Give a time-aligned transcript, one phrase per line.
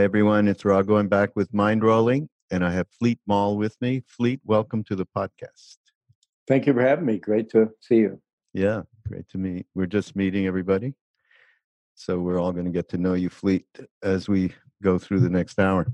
[0.00, 0.48] Hi, everyone.
[0.48, 4.02] It's Raghu back with Mindrolling, and I have Fleet Maull with me.
[4.08, 5.76] Fleet, welcome to the podcast.
[6.48, 7.18] Thank you for having me.
[7.18, 8.18] Great to see you.
[8.54, 9.66] Yeah, great to meet.
[9.74, 10.94] We're just meeting everybody.
[11.96, 13.66] So we're all going to get to know you, Fleet,
[14.02, 15.86] as we go through the next hour.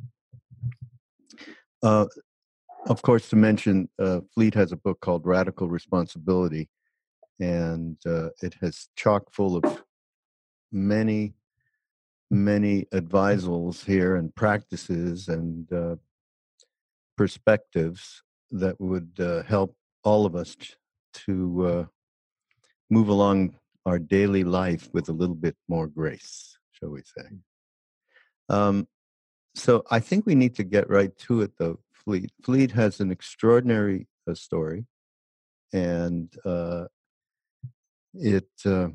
[1.82, 2.06] Uh,
[2.86, 6.68] of course, to mention, uh, Fleet has a book called Radical Responsibility,
[7.40, 9.82] and uh, it has chock full of
[10.70, 11.34] many,
[12.30, 15.96] many advisals here and practices and uh,
[17.16, 20.56] perspectives that would uh, help all of us
[21.12, 21.84] to uh,
[22.90, 27.28] move along our daily life with a little bit more grace, shall we say.
[28.48, 28.86] Um,
[29.54, 31.80] so I think we need to get right to it, though.
[31.92, 34.86] Fleet Fleet has an extraordinary uh, story,
[35.72, 36.84] and uh,
[38.14, 38.88] it uh,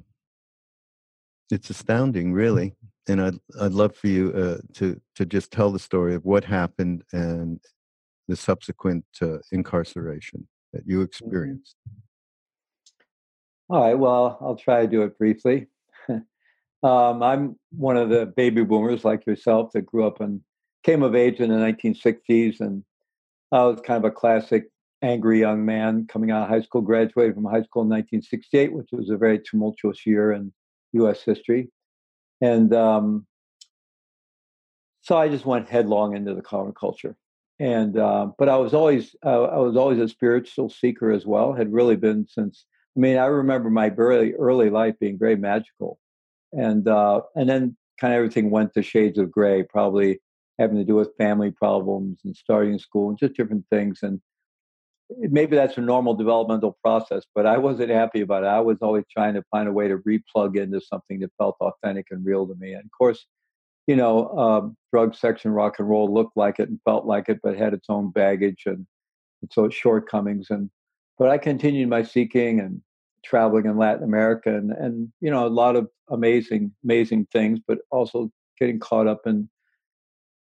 [1.49, 2.75] it's astounding, really.
[3.07, 6.43] And I'd I'd love for you uh, to to just tell the story of what
[6.43, 7.59] happened and
[8.27, 11.05] the subsequent uh, incarceration that you mm-hmm.
[11.05, 11.75] experienced.
[13.69, 13.97] All right.
[13.97, 15.67] Well, I'll try to do it briefly.
[16.09, 20.41] um, I'm one of the baby boomers like yourself that grew up and
[20.83, 22.83] came of age in the 1960s, and
[23.51, 24.65] I was kind of a classic
[25.01, 26.81] angry young man coming out of high school.
[26.81, 30.51] Graduated from high school in 1968, which was a very tumultuous year in
[30.93, 31.23] U.S.
[31.23, 31.69] history,
[32.41, 33.25] and um,
[35.01, 37.15] so I just went headlong into the counterculture.
[37.59, 41.53] And uh, but I was always uh, I was always a spiritual seeker as well.
[41.53, 42.65] Had really been since
[42.97, 45.99] I mean, I remember my very early life being very magical,
[46.51, 50.19] and uh, and then kind of everything went to shades of gray, probably
[50.57, 53.99] having to do with family problems and starting school and just different things.
[54.01, 54.19] And
[55.17, 58.47] maybe that's a normal developmental process, but I wasn't happy about it.
[58.47, 62.07] I was always trying to find a way to replug into something that felt authentic
[62.11, 62.73] and real to me.
[62.73, 63.25] And of course,
[63.87, 67.29] you know, um, drug, sex, and rock and roll looked like it and felt like
[67.29, 68.85] it, but had its own baggage and
[69.41, 70.47] its own shortcomings.
[70.49, 70.69] And
[71.17, 72.81] but I continued my seeking and
[73.23, 77.79] traveling in Latin America and, and you know, a lot of amazing, amazing things, but
[77.91, 79.49] also getting caught up in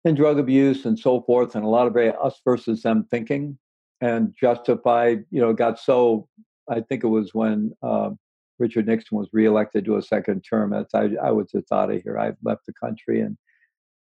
[0.05, 3.59] in drug abuse and so forth, and a lot of very us versus them thinking
[4.01, 6.29] and justified, you know, got so
[6.69, 8.11] I think it was when uh,
[8.59, 10.73] Richard Nixon was reelected to a second term.
[10.73, 12.19] I, I was just out of here.
[12.19, 13.37] I left the country and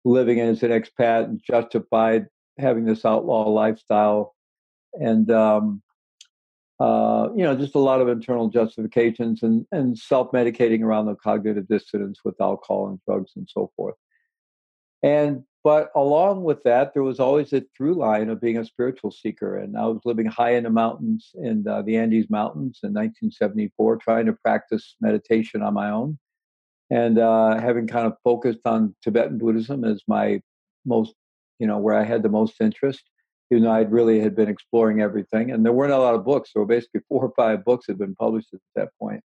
[0.05, 4.35] living as an expat and justified having this outlaw lifestyle.
[4.93, 5.81] And um,
[6.79, 11.15] uh, you know, just a lot of internal justifications and, and self medicating around the
[11.15, 13.95] cognitive dissonance with alcohol and drugs and so forth.
[15.03, 19.11] And but along with that, there was always a through line of being a spiritual
[19.11, 19.57] seeker.
[19.57, 24.25] And I was living high in the mountains in the Andes Mountains in 1974, trying
[24.25, 26.17] to practice meditation on my own,
[26.89, 30.41] and uh, having kind of focused on Tibetan Buddhism as my
[30.85, 31.13] most,
[31.59, 33.03] you know, where I had the most interest
[33.51, 35.51] even though I really had been exploring everything.
[35.51, 36.51] And there weren't a lot of books.
[36.53, 39.21] So basically, four or five books had been published at that point.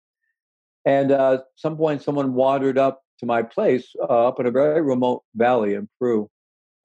[0.87, 4.51] And uh, at some point, someone wandered up to my place uh, up in a
[4.51, 6.29] very remote valley in Peru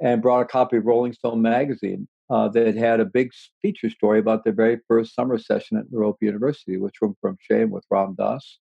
[0.01, 4.19] and brought a copy of Rolling Stone magazine uh, that had a big feature story
[4.19, 8.15] about their very first summer session at Naropa University which was Trungpa Rinpoche with Ram
[8.17, 8.59] Dass.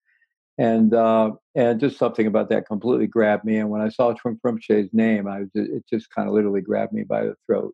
[0.58, 3.58] And uh, and just something about that completely grabbed me.
[3.58, 6.94] And when I saw Trungpa Rinpoche's name, I was, it just kind of literally grabbed
[6.94, 7.74] me by the throat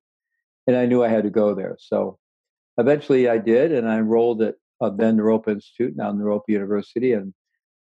[0.68, 1.78] and I knew I had to go there.
[1.80, 2.20] So
[2.78, 7.34] eventually I did, and I enrolled at uh, then Naropa Institute, now Naropa University, and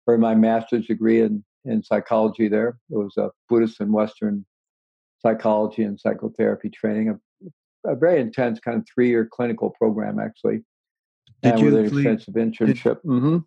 [0.09, 2.79] earned my master's degree in, in psychology there.
[2.91, 4.45] It was a Buddhist and Western
[5.21, 10.63] psychology and psychotherapy training, a, a very intense kind of three year clinical program, actually.
[11.43, 12.83] Did and you with an extensive internship.
[12.83, 13.39] Did, mm-hmm.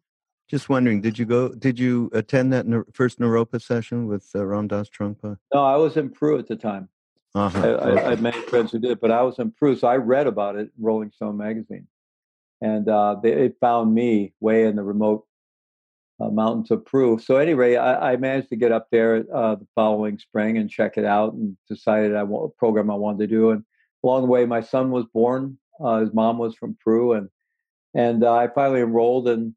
[0.49, 1.49] Just wondering, did you go?
[1.49, 5.37] Did you attend that first Naropa session with uh, Ram Dass Trungpa?
[5.53, 6.89] No, I was in Peru at the time.
[7.35, 7.59] Uh-huh.
[7.59, 9.97] I, I, I, had many friends who did, but I was in Peru, so I
[9.97, 11.87] read about it in Rolling Stone magazine,
[12.61, 15.27] and uh, they, it found me way in the remote
[16.19, 17.19] uh, mountains of Peru.
[17.19, 20.97] So anyway, I, I managed to get up there uh, the following spring and check
[20.97, 23.51] it out, and decided I want a program I wanted to do.
[23.51, 23.63] And
[24.03, 25.57] along the way, my son was born.
[25.79, 27.29] Uh, his mom was from Peru, and
[27.93, 29.55] and uh, I finally enrolled and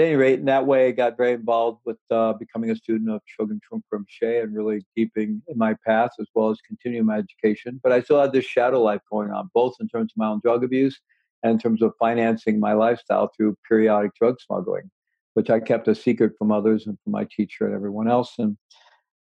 [0.00, 3.10] at any rate, in that way, I got very involved with uh, becoming a student
[3.10, 7.18] of Chogyam Trungpa Rinpoche and really deepening in my path as well as continuing my
[7.18, 7.80] education.
[7.82, 10.40] But I still had this shadow life going on, both in terms of my own
[10.42, 10.98] drug abuse
[11.42, 14.90] and in terms of financing my lifestyle through periodic drug smuggling,
[15.34, 18.34] which I kept a secret from others and from my teacher and everyone else.
[18.38, 18.56] And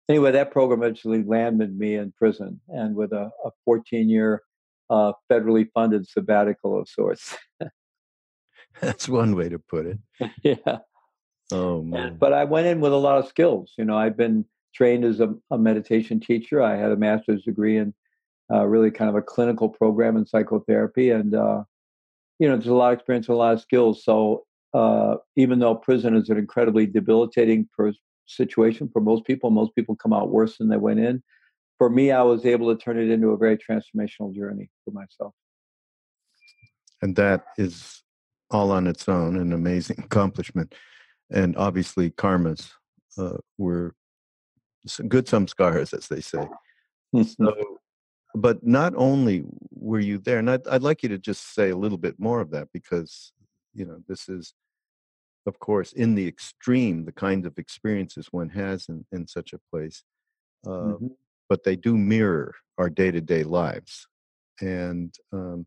[0.08, 4.42] anyway, that program actually landed me in prison and with a, a 14 year
[4.90, 7.36] uh, federally funded sabbatical of sorts.
[8.80, 9.98] That's one way to put it.
[10.42, 10.78] yeah.
[11.52, 12.16] Oh man.
[12.18, 13.72] But I went in with a lot of skills.
[13.76, 14.44] You know, I've been
[14.74, 16.62] trained as a, a, meditation teacher.
[16.62, 17.94] I had a master's degree in
[18.52, 21.64] uh, really kind of a clinical program in psychotherapy, and uh,
[22.38, 24.04] you know, there's a lot of experience and a lot of skills.
[24.04, 24.44] So
[24.74, 27.92] uh, even though prison is an incredibly debilitating per-
[28.26, 31.22] situation for most people, most people come out worse than they went in.
[31.78, 35.32] For me, I was able to turn it into a very transformational journey for myself.
[37.00, 38.02] And that is
[38.50, 40.74] all on its own an amazing accomplishment.
[41.30, 42.70] And obviously, karmas
[43.16, 43.94] uh, were
[44.86, 46.46] some good some scars, as they say.
[47.22, 47.54] so,
[48.34, 51.76] but not only were you there, and I'd, I'd like you to just say a
[51.76, 53.32] little bit more of that because
[53.78, 54.54] you know this is
[55.46, 59.60] of course in the extreme the kinds of experiences one has in, in such a
[59.70, 60.02] place
[60.66, 61.06] uh, mm-hmm.
[61.48, 64.06] but they do mirror our day-to-day lives.
[64.60, 65.66] And um,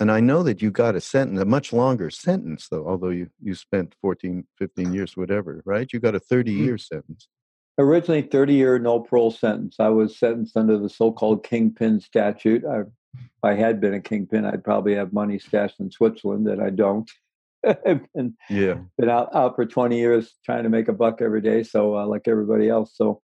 [0.00, 3.28] and i know that you got a sentence a much longer sentence though although you
[3.40, 5.92] you spent 14 15 years whatever right?
[5.92, 6.64] You got a 30 mm.
[6.64, 7.28] year sentence.
[7.78, 9.76] Originally 30 year no parole sentence.
[9.78, 12.64] I was sentenced under the so-called kingpin statute.
[12.64, 12.82] I,
[13.14, 16.70] if i had been a kingpin i'd probably have money stashed in switzerland that i
[16.70, 17.10] don't.
[17.64, 18.74] Been, yeah.
[18.98, 22.06] been out, out for 20 years trying to make a buck every day so uh,
[22.06, 23.22] like everybody else so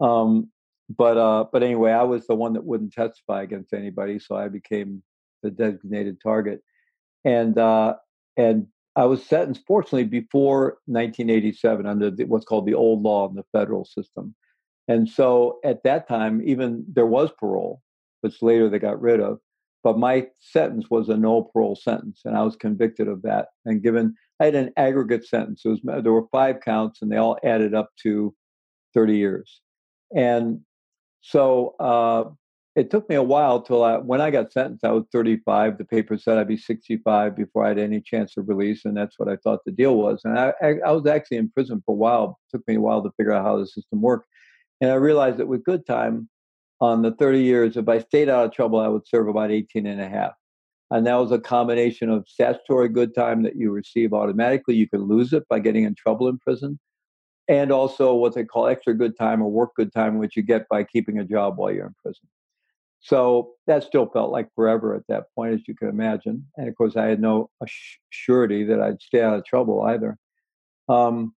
[0.00, 0.50] um
[0.88, 4.48] but uh but anyway i was the one that wouldn't testify against anybody so i
[4.48, 5.02] became
[5.42, 6.62] the designated target.
[7.24, 7.94] And uh
[8.36, 8.66] and
[8.96, 13.44] i was sentenced fortunately before 1987 under the, what's called the old law in the
[13.52, 14.34] federal system.
[14.88, 17.82] And so at that time even there was parole
[18.22, 19.38] which later they got rid of
[19.82, 23.82] but my sentence was a no parole sentence, and I was convicted of that and
[23.82, 24.14] given.
[24.40, 25.62] I had an aggregate sentence.
[25.64, 28.34] Was there were five counts, and they all added up to
[28.94, 29.60] thirty years.
[30.14, 30.60] And
[31.20, 32.30] so uh,
[32.76, 35.78] it took me a while till I, when I got sentenced, I was 35.
[35.78, 39.18] The paper said I'd be 65 before I had any chance of release, and that's
[39.18, 40.20] what I thought the deal was.
[40.24, 42.38] And I, I, I was actually in prison for a while.
[42.46, 44.28] It took me a while to figure out how the system worked,
[44.80, 46.28] and I realized that with good time,
[46.82, 49.86] on the 30 years, if I stayed out of trouble, I would serve about 18
[49.86, 50.32] and a half.
[50.90, 54.74] And that was a combination of statutory good time that you receive automatically.
[54.74, 56.80] You can lose it by getting in trouble in prison.
[57.46, 60.68] And also what they call extra good time or work good time, which you get
[60.68, 62.28] by keeping a job while you're in prison.
[62.98, 66.44] So that still felt like forever at that point, as you can imagine.
[66.56, 67.48] And of course, I had no
[68.10, 70.18] surety that I'd stay out of trouble either.
[70.88, 71.32] Um,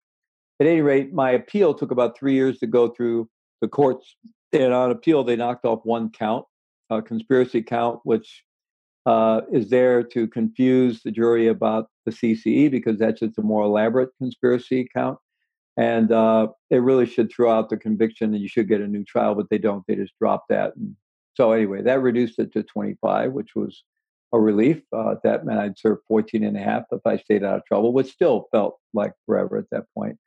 [0.58, 3.28] at any rate, my appeal took about three years to go through
[3.60, 4.16] the courts
[4.62, 6.44] and on appeal, they knocked off one count,
[6.90, 8.44] a conspiracy count, which
[9.06, 13.64] uh, is there to confuse the jury about the CCE because that's just a more
[13.64, 15.18] elaborate conspiracy count.
[15.76, 19.04] And uh, it really should throw out the conviction and you should get a new
[19.04, 19.84] trial, but they don't.
[19.86, 20.76] They just drop that.
[20.76, 20.94] And
[21.34, 23.82] so, anyway, that reduced it to 25, which was
[24.32, 24.82] a relief.
[24.92, 27.92] Uh, that meant I'd serve 14 and a half if I stayed out of trouble,
[27.92, 30.18] which still felt like forever at that point.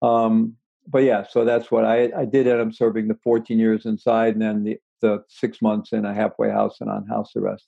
[0.00, 0.56] Um,
[0.90, 4.34] but yeah, so that's what I I did end up serving the 14 years inside,
[4.34, 7.66] and then the the six months in a halfway house and on house arrest.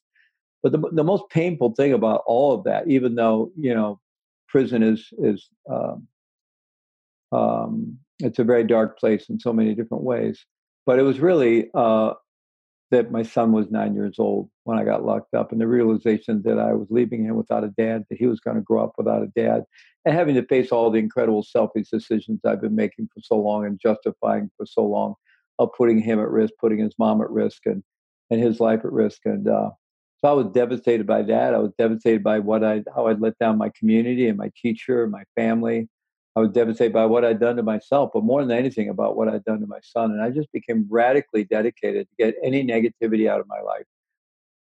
[0.63, 4.01] But the the most painful thing about all of that, even though you know,
[4.49, 6.09] prison is is um,
[7.33, 10.45] um, it's a very dark place in so many different ways.
[10.87, 12.15] But it was really uh,
[12.91, 16.43] that my son was nine years old when I got locked up, and the realization
[16.45, 18.95] that I was leaving him without a dad, that he was going to grow up
[18.99, 19.65] without a dad,
[20.05, 23.65] and having to face all the incredible selfish decisions I've been making for so long
[23.65, 25.15] and justifying for so long
[25.59, 27.83] of putting him at risk, putting his mom at risk, and
[28.31, 29.21] and his life at risk.
[29.25, 29.71] And uh,
[30.19, 31.55] so I was devastated by that.
[31.55, 35.03] I was devastated by what I how I'd let down my community and my teacher
[35.03, 35.89] and my family.
[36.37, 39.29] I was devastated by what I'd done to myself, but more than anything about what
[39.29, 40.13] I'd done to my son.
[40.13, 43.87] And I just became radically dedicated to get any negativity out of my life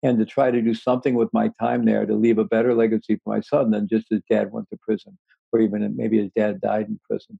[0.02, 3.20] and to try to do something with my time there to leave a better legacy
[3.22, 5.18] for my son than just his dad went to prison
[5.52, 7.38] or even maybe his dad died in prison.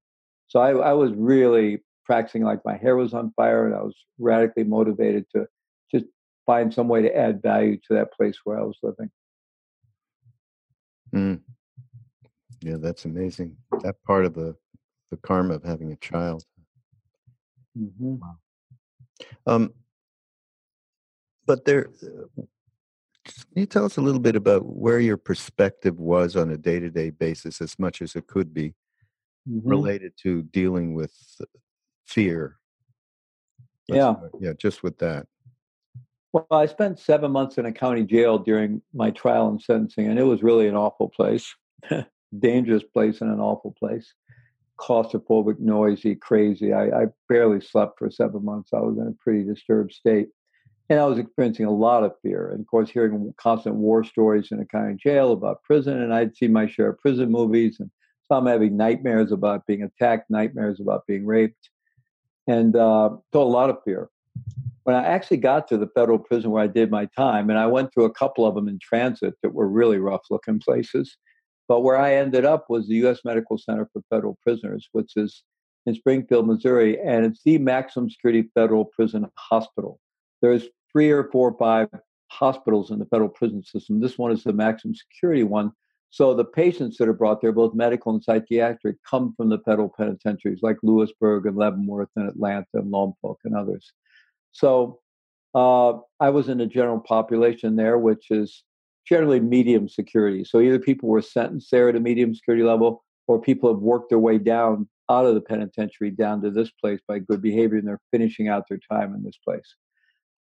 [0.49, 3.95] So I, I was really practicing like my hair was on fire and I was
[4.19, 5.47] radically motivated to
[5.93, 6.07] just
[6.47, 9.11] find some way to add value to that place where I was living.
[11.15, 11.41] Mm.
[12.61, 13.57] Yeah, that's amazing.
[13.83, 14.57] That part of the
[15.11, 16.45] the karma of having a child.
[17.79, 18.17] Mm-hmm.
[19.47, 19.73] Um,
[21.47, 22.43] but there, uh,
[23.25, 26.79] can you tell us a little bit about where your perspective was on a day
[26.81, 28.75] to day basis, as much as it could be,
[29.49, 29.69] mm-hmm.
[29.69, 31.13] related to dealing with
[32.07, 32.59] fear?
[33.89, 35.27] Let's, yeah, yeah, just with that.
[36.33, 40.19] Well, I spent seven months in a county jail during my trial and sentencing, and
[40.19, 41.55] it was really an awful place.
[42.39, 44.15] dangerous place and an awful place.
[44.79, 46.73] Claustrophobic, noisy, crazy.
[46.73, 48.71] I, I barely slept for seven months.
[48.73, 50.29] I was in a pretty disturbed state.
[50.91, 52.51] And I was experiencing a lot of fear.
[52.51, 56.01] And of course, hearing constant war stories in a county jail about prison.
[56.01, 57.77] And I'd see my share of prison movies.
[57.81, 57.91] And
[58.27, 61.69] so I'm having nightmares about being attacked, nightmares about being raped.
[62.49, 64.09] and uh, felt a lot of fear.
[64.85, 67.67] When I actually got to the federal prison where I did my time, and I
[67.67, 71.17] went through a couple of them in transit that were really rough looking places,
[71.69, 73.21] but where I ended up was the U.S.
[73.25, 75.45] Medical Center for Federal Prisoners, which is
[75.87, 80.01] in Springfield, Missouri, and it's the maximum security federal prison hospital.
[80.43, 81.89] There's three or four or five
[82.31, 84.01] hospitals in the federal prison system.
[84.01, 85.73] This one is the maximum security one.
[86.11, 89.93] So the patients that are brought there, both medical and psychiatric, come from the federal
[89.95, 93.93] penitentiaries like Lewisburg and Leavenworth and Atlanta and Lompoc and others.
[94.53, 95.01] So
[95.55, 98.63] uh, I was in the general population there, which is
[99.09, 100.45] generally medium security.
[100.45, 104.11] So either people were sentenced there at a medium security level, or people have worked
[104.11, 107.89] their way down out of the penitentiary down to this place by good behavior, and
[107.89, 109.75] they're finishing out their time in this place.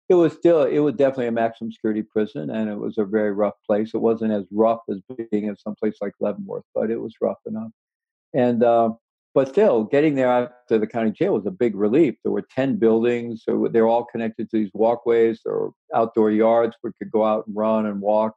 [0.10, 3.32] It was still, it was definitely a maximum security prison, and it was a very
[3.32, 3.92] rough place.
[3.94, 5.00] It wasn't as rough as
[5.32, 7.72] being in some place like Leavenworth, but it was rough enough.
[8.34, 8.92] And uh,
[9.34, 12.16] but still, getting there after the county jail was a big relief.
[12.24, 15.42] There were 10 buildings, so they're all connected to these walkways.
[15.46, 18.36] or outdoor yards where you could go out and run and walk.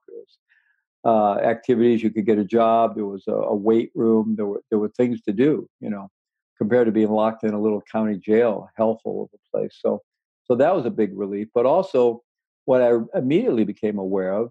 [1.07, 2.95] Uh, activities, you could get a job.
[2.95, 4.37] There was a, a, weight room.
[4.37, 6.09] There were there were things to do, you know,
[6.57, 9.77] compared to being locked in a little county jail, hellhole of a place.
[9.79, 10.01] So,
[10.47, 11.49] so that was a big relief.
[11.53, 12.23] But also,
[12.65, 14.51] what I immediately became aware of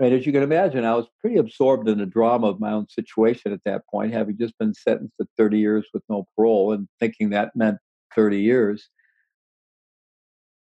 [0.00, 2.88] and as you can imagine, I was pretty absorbed in the drama of my own
[2.88, 6.88] situation at that point, having just been sentenced to 30 years with no parole and
[6.98, 7.76] thinking that meant
[8.16, 8.88] 30 years.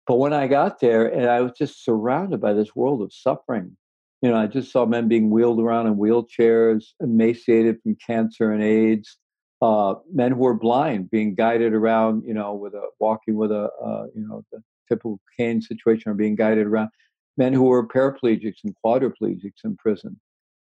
[0.07, 3.77] But when I got there, and I was just surrounded by this world of suffering,
[4.21, 8.63] you know, I just saw men being wheeled around in wheelchairs, emaciated from cancer and
[8.63, 9.17] AIDS,
[9.63, 13.71] uh, men who were blind being guided around, you know, with a walking with a,
[13.83, 16.91] uh, you know, the typical cane situation or being guided around
[17.37, 20.21] men who were paraplegics and quadriplegics in prison.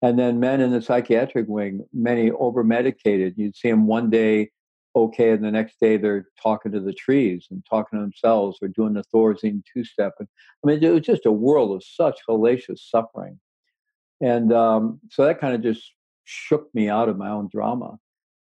[0.03, 3.35] And then men in the psychiatric wing, many over medicated.
[3.37, 4.51] You'd see them one day
[4.97, 8.69] okay, and the next day they're talking to the trees and talking to themselves or
[8.69, 10.15] doing the Thorazine two step.
[10.19, 10.29] And
[10.65, 13.41] I mean, it was just a world of such hellacious suffering.
[14.21, 15.93] And um, so that kind of just
[16.25, 17.99] shook me out of my own drama.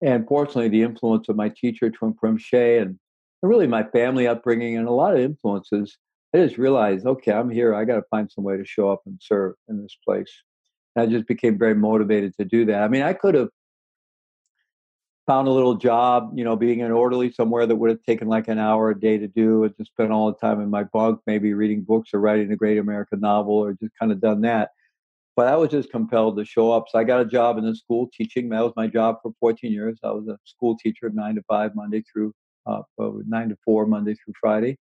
[0.01, 2.97] And fortunately, the influence of my teacher, Trungpa Rinpoche, and
[3.41, 5.97] really my family upbringing and a lot of influences
[6.38, 7.74] I just realized, okay, I'm here.
[7.74, 10.32] I got to find some way to show up and serve in this place.
[10.96, 12.84] And I just became very motivated to do that.
[12.84, 13.50] I mean, I could have
[15.25, 18.48] found a little job, you know, being an orderly somewhere that would have taken like
[18.48, 21.20] an hour a day to do and just spent all the time in my bunk,
[21.27, 24.70] maybe reading books or writing a great American novel or just kind of done that.
[25.36, 26.86] But I was just compelled to show up.
[26.89, 28.50] So I got a job in the school teaching.
[28.50, 30.00] That was my job for 14 years.
[30.03, 32.34] I was a school teacher, nine to five, Monday through
[32.65, 34.77] uh, nine to four, Monday through Friday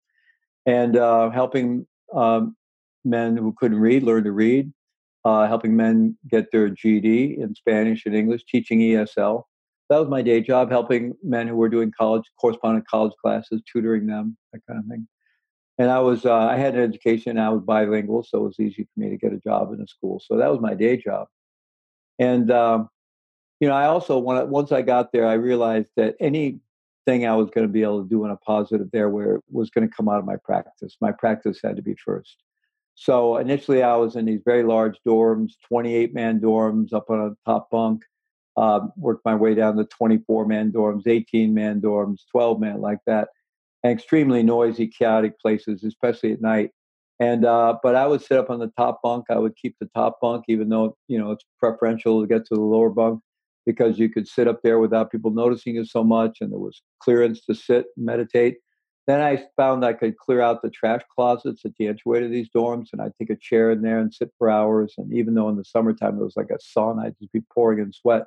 [0.66, 2.56] and uh, helping um,
[3.04, 4.72] men who couldn't read learn to read,
[5.24, 9.44] uh, helping men get their GED in Spanish and English, teaching ESL.
[9.90, 14.06] That was my day job, helping men who were doing college, correspondent college classes, tutoring
[14.06, 15.06] them, that kind of thing.
[15.76, 18.84] And I was, uh, I had an education, I was bilingual, so it was easy
[18.84, 20.22] for me to get a job in a school.
[20.24, 21.26] So that was my day job.
[22.18, 22.88] And, um,
[23.60, 26.60] you know, I also, once I got there, I realized that any
[27.06, 29.44] thing I was going to be able to do in a positive there where it
[29.50, 30.96] was going to come out of my practice.
[31.00, 32.42] My practice had to be first.
[32.94, 37.50] So initially, I was in these very large dorms, 28 man dorms up on a
[37.50, 38.04] top bunk.
[38.56, 43.00] Uh, worked my way down to 24 man dorms, 18 man dorms, 12 man, like
[43.04, 43.30] that,
[43.82, 46.70] and extremely noisy, chaotic places, especially at night.
[47.18, 49.26] And uh, but I would sit up on the top bunk.
[49.28, 52.54] I would keep the top bunk, even though you know it's preferential to get to
[52.54, 53.20] the lower bunk
[53.66, 56.82] because you could sit up there without people noticing you so much and there was
[57.00, 58.58] clearance to sit and meditate.
[59.06, 62.48] Then I found I could clear out the trash closets at the entryway to these
[62.54, 64.94] dorms and I'd take a chair in there and sit for hours.
[64.96, 67.80] And even though in the summertime it was like a sauna, I'd just be pouring
[67.80, 68.24] in sweat.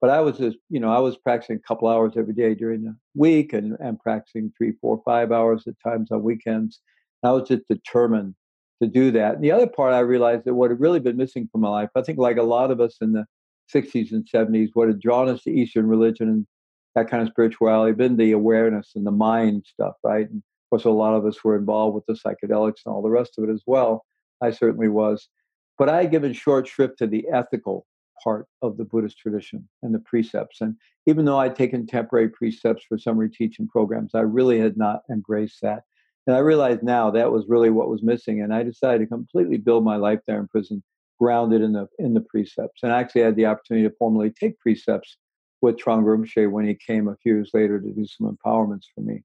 [0.00, 2.84] But I was just, you know, I was practicing a couple hours every day during
[2.84, 6.80] the week and, and practicing three, four, five hours at times on weekends.
[7.22, 8.34] And I was just determined
[8.82, 9.36] to do that.
[9.36, 11.90] And the other part I realized that what had really been missing from my life,
[11.94, 13.24] I think like a lot of us in the
[13.72, 16.46] 60s and 70s, what had drawn us to Eastern religion and
[16.94, 20.28] that kind of spirituality, been the awareness and the mind stuff, right?
[20.28, 23.10] And of course, a lot of us were involved with the psychedelics and all the
[23.10, 24.04] rest of it as well.
[24.42, 25.28] I certainly was.
[25.76, 27.86] But I had given short shrift to the ethical
[28.22, 30.60] part of the Buddhist tradition and the precepts.
[30.60, 35.02] And even though I'd taken temporary precepts for summary teaching programs, I really had not
[35.10, 35.82] embraced that.
[36.26, 38.40] And I realized now that was really what was missing.
[38.40, 40.82] And I decided to completely build my life there in prison
[41.20, 42.82] grounded in the in the precepts.
[42.82, 45.16] And I actually had the opportunity to formally take precepts
[45.62, 49.00] with Trungpa Rinpoche when he came a few years later to do some empowerments for
[49.00, 49.22] me.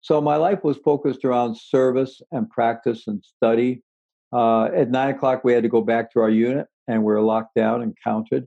[0.00, 3.82] So my life was focused around service and practice and study.
[4.32, 7.20] Uh, at nine o'clock, we had to go back to our unit, and we were
[7.20, 8.46] locked down and counted.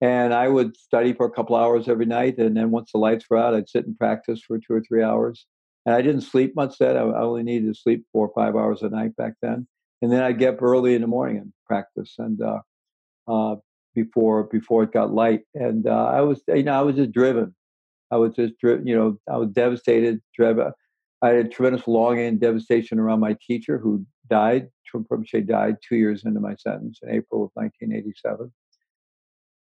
[0.00, 3.26] And I would study for a couple hours every night, and then once the lights
[3.28, 5.46] were out, I'd sit and practice for two or three hours.
[5.86, 6.96] And I didn't sleep much then.
[6.96, 9.66] I only needed to sleep four or five hours a night back then.
[10.04, 12.16] And then I'd get up early in the morning and practice.
[12.18, 12.60] And uh,
[13.26, 13.56] uh,
[13.94, 17.54] before before it got light, and uh, I was you know I was just driven.
[18.10, 18.86] I was just driven.
[18.86, 20.20] You know, I was devastated.
[20.36, 20.72] Driven.
[21.22, 24.68] I had a tremendous longing and devastation around my teacher who died.
[24.92, 28.52] Trungpa Rinpoche died two years into my sentence in April of 1987.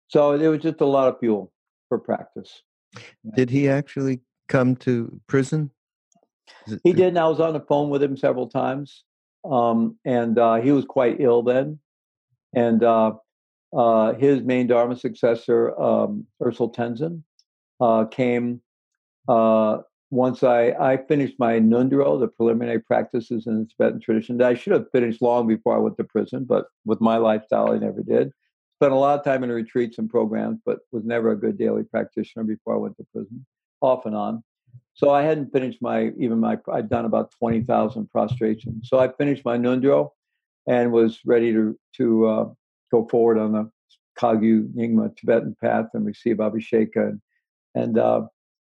[0.09, 1.53] So there was just a lot of fuel
[1.89, 2.63] for practice.
[3.37, 5.71] Did he actually come to prison?
[6.83, 9.05] He did, and I was on the phone with him several times.
[9.45, 11.79] Um, and uh, he was quite ill then.
[12.55, 13.13] And uh,
[13.77, 17.23] uh, his main Dharma successor, um, Osel Tendzin,
[17.81, 18.61] uh, came
[19.29, 19.79] uh,
[20.11, 24.43] once I, I finished my Ngondro, the preliminary practices in the Tibetan tradition.
[24.43, 27.79] I should have finished long before I went to prison, but with my lifestyle, I
[27.79, 28.31] never did.
[28.77, 31.85] Spent a lot of time in retreats and programs, but was never a good daily
[31.85, 33.47] practitioner before I went to prison,
[33.81, 34.45] off and on.
[34.95, 38.89] So I hadn't finished my even my I'd done about twenty thousand prostrations.
[38.89, 40.11] So I finished my Ngondro
[40.69, 42.49] and was ready to to uh,
[42.91, 43.71] go forward on the
[44.19, 47.09] Kagyu Nyingma Tibetan path and receive Abhisheka.
[47.09, 47.21] And,
[47.75, 48.23] and uh,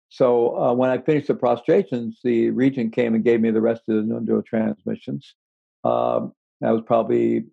[0.10, 3.84] so uh, when I finished the prostrations, the regent came and gave me the rest
[3.90, 5.36] of the Ngondro transmissions.
[5.84, 6.32] Um,
[6.62, 7.46] that was probably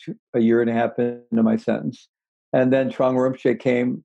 [0.00, 2.08] two, a year and a half into my sentence.
[2.54, 4.02] And then Trungpa Rinpoche came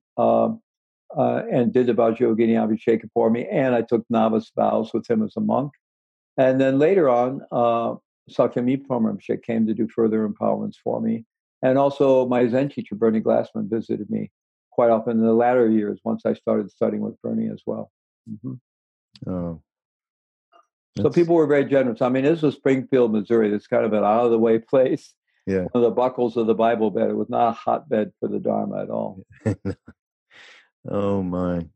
[1.16, 5.22] uh, and did the Vajrayogini Abhisheka for me, and I took novice vows with him
[5.22, 5.72] as a monk.
[6.36, 7.94] And then later on, uh,
[8.30, 11.24] Sakyong Mipham Rinpoche came to do further empowerments for me.
[11.62, 14.30] And also, my Zen teacher, Bernie Glassman, visited me
[14.72, 17.90] quite often in the latter years once I started studying with Bernie as well.
[18.28, 19.30] Mm-hmm.
[19.30, 19.62] Oh.
[20.98, 22.02] So people were very generous.
[22.02, 23.52] I mean, this was Springfield, Missouri.
[23.52, 25.14] It's kind of an out of the way place.
[25.46, 25.64] Yeah.
[25.70, 27.10] One of the buckles of the Bible belt.
[27.10, 29.24] It was not a hotbed for the Dharma at all.
[30.88, 31.66] oh my.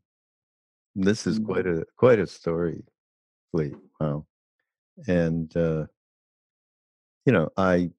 [0.95, 1.51] This is mm-hmm.
[1.51, 2.83] quite a quite a story,
[3.51, 3.75] Fleet.
[3.99, 4.25] Wow.
[5.07, 5.85] And uh
[7.25, 7.91] you know, I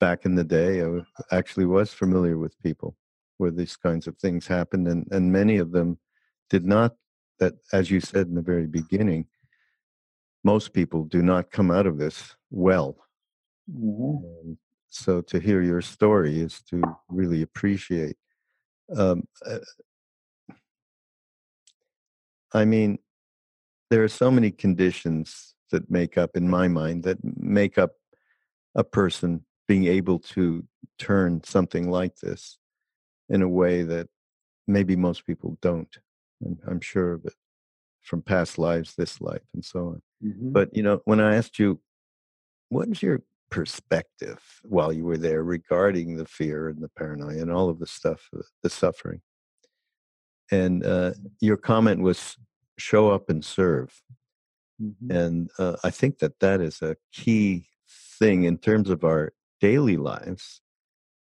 [0.00, 2.96] back in the day, I actually was familiar with people
[3.38, 5.98] where these kinds of things happened, and, and many of them
[6.48, 6.96] did not.
[7.38, 9.26] That, as you said in the very beginning,
[10.44, 12.96] most people do not come out of this well.
[13.72, 14.54] Mm-hmm.
[14.88, 18.16] so to hear your story is to really appreciate.
[18.96, 19.58] Um, uh,
[22.52, 22.98] I mean,
[23.90, 27.92] there are so many conditions that make up, in my mind, that make up
[28.74, 30.64] a person being able to
[30.98, 32.58] turn something like this
[33.28, 34.08] in a way that
[34.66, 35.98] maybe most people don't.
[36.44, 37.34] I'm, I'm sure of it
[38.02, 40.02] from past lives, this life, and so on.
[40.24, 40.52] Mm-hmm.
[40.52, 41.80] But you know, when I asked you,
[42.68, 47.50] what is your perspective while you were there regarding the fear and the paranoia and
[47.50, 49.20] all of the stuff, uh, the suffering,
[50.50, 52.36] and uh, your comment was
[52.78, 54.02] show up and serve.
[54.82, 55.10] Mm-hmm.
[55.10, 57.66] And uh, I think that that is a key
[58.18, 60.60] thing in terms of our daily lives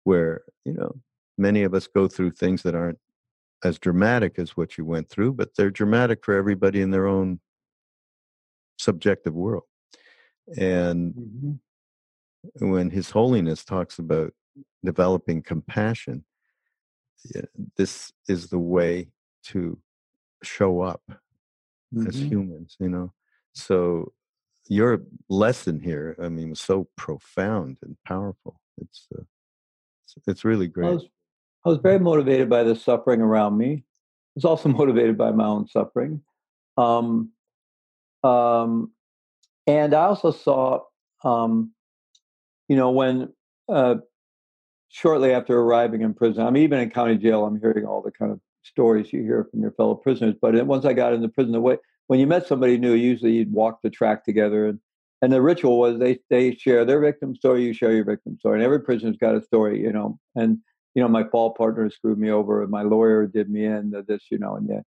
[0.04, 0.92] where you know
[1.38, 3.00] many of us go through things that aren't
[3.64, 7.40] as dramatic as what you went through but they're dramatic for everybody in their own
[8.78, 9.64] subjective world
[10.58, 12.70] and mm-hmm.
[12.70, 14.34] when his holiness talks about
[14.84, 16.24] developing compassion
[17.78, 19.08] this is the way
[19.44, 19.78] to
[20.44, 22.08] show up mm-hmm.
[22.08, 23.12] as humans you know
[23.54, 24.12] so
[24.68, 28.60] your lesson here, I mean, was so profound and powerful.
[28.82, 29.24] It's uh,
[30.04, 30.88] it's, it's, really great.
[30.88, 31.06] I was,
[31.66, 33.84] I was, very motivated by the suffering around me.
[33.84, 36.22] I was also motivated by my own suffering.
[36.78, 37.32] Um,
[38.24, 38.92] um,
[39.68, 40.82] and I also saw,
[41.24, 41.72] um,
[42.68, 43.34] you know, when
[43.70, 43.96] uh,
[44.94, 47.46] shortly after arriving in prison, I'm even in county jail.
[47.46, 50.36] I'm hearing all the kind of stories you hear from your fellow prisoners.
[50.40, 51.78] But once I got into prison, the way
[52.08, 54.68] when you met somebody new, usually you'd walk the track together.
[54.68, 54.80] And,
[55.24, 58.58] and the ritual was they, they share their victim story, you share your victim story.
[58.58, 60.20] And every prisoner's got a story, you know.
[60.36, 60.60] And,
[60.94, 64.26] you know, my fall partner screwed me over, and my lawyer did me in, this,
[64.30, 64.82] you know, and yeah.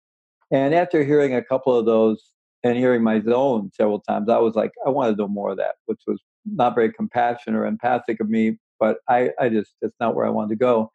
[0.51, 2.23] And after hearing a couple of those
[2.63, 5.57] and hearing my own several times, I was like, I want to do more of
[5.57, 9.97] that, which was not very compassionate or empathic of me, but I, I just, that's
[10.01, 10.93] not where I wanted to go.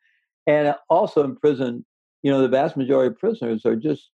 [0.47, 1.85] And also in prison,
[2.23, 4.09] you know, the vast majority of prisoners are just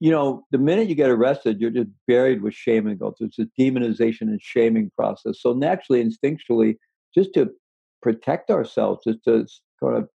[0.00, 3.16] you know, the minute you get arrested, you're just buried with shame and guilt.
[3.20, 5.40] It's a demonization and shaming process.
[5.40, 6.76] So naturally, instinctually,
[7.14, 7.50] just to
[8.02, 9.46] protect ourselves, just to
[9.82, 10.08] kind of,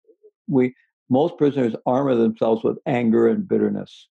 [0.47, 0.75] we
[1.09, 4.07] most prisoners armor themselves with anger and bitterness,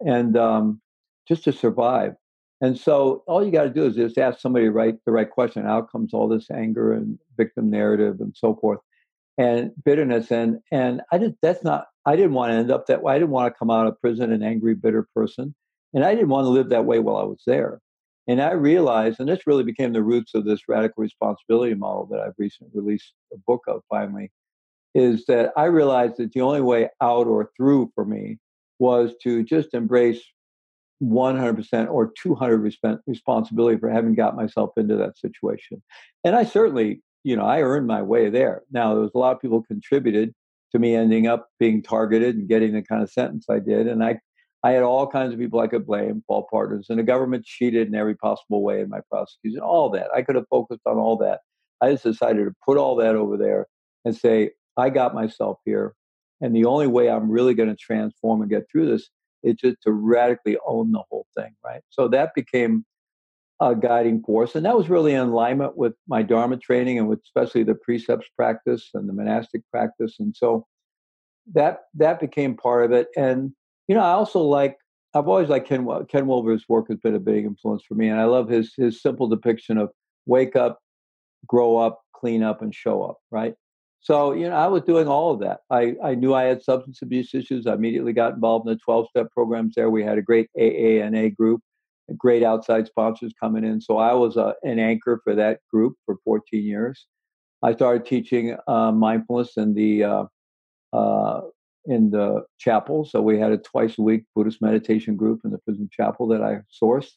[0.00, 0.80] and um,
[1.28, 2.14] just to survive.
[2.62, 5.66] And so, all you got to do is just ask somebody right the right question.
[5.66, 8.80] Out comes all this anger and victim narrative and so forth,
[9.38, 10.30] and bitterness.
[10.30, 13.14] And and I just that's not I didn't want to end up that way.
[13.14, 15.54] I didn't want to come out of prison an angry, bitter person.
[15.92, 17.80] And I didn't want to live that way while I was there.
[18.28, 22.20] And I realized, and this really became the roots of this radical responsibility model that
[22.20, 24.30] I've recently released a book of finally,
[24.94, 28.38] is that I realized that the only way out or through for me
[28.78, 30.22] was to just embrace
[31.02, 35.82] 100% or 200% responsibility for having got myself into that situation.
[36.24, 38.62] And I certainly, you know, I earned my way there.
[38.70, 40.34] Now, there was a lot of people contributed
[40.72, 43.86] to me ending up being targeted and getting the kind of sentence I did.
[43.86, 44.20] And I,
[44.62, 47.88] I had all kinds of people I could blame, fault partners, and the government cheated
[47.88, 50.08] in every possible way in my prosecution, all that.
[50.14, 51.40] I could have focused on all that.
[51.80, 53.66] I just decided to put all that over there
[54.04, 55.94] and say, I got myself here.
[56.42, 59.08] And the only way I'm really going to transform and get through this
[59.42, 61.82] is just to radically own the whole thing, right?
[61.90, 62.84] So that became
[63.60, 64.54] a guiding force.
[64.54, 68.28] And that was really in alignment with my Dharma training and with especially the precepts
[68.34, 70.16] practice and the monastic practice.
[70.18, 70.66] And so
[71.52, 73.08] that that became part of it.
[73.16, 73.52] And
[73.86, 74.76] you know, I also like
[75.14, 78.20] I've always liked Ken Ken Wilber's work has been a big influence for me, and
[78.20, 79.90] I love his his simple depiction of
[80.26, 80.78] wake up,
[81.46, 83.18] grow up, clean up, and show up.
[83.30, 83.54] Right.
[84.00, 85.60] So you know, I was doing all of that.
[85.70, 87.66] I I knew I had substance abuse issues.
[87.66, 89.90] I immediately got involved in the twelve step programs there.
[89.90, 91.60] We had a great AANA group,
[92.16, 93.80] great outside sponsors coming in.
[93.80, 97.06] So I was a, an anchor for that group for 14 years.
[97.62, 100.24] I started teaching uh, mindfulness in the uh,
[100.92, 101.42] uh,
[101.84, 103.04] in the chapel.
[103.04, 106.42] So we had a twice a week Buddhist meditation group in the prison chapel that
[106.42, 107.12] I sourced.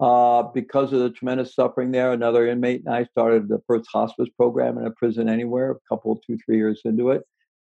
[0.00, 4.28] Uh, because of the tremendous suffering there, another inmate and I started the first hospice
[4.36, 7.24] program in a prison anywhere, a couple, two, three years into it,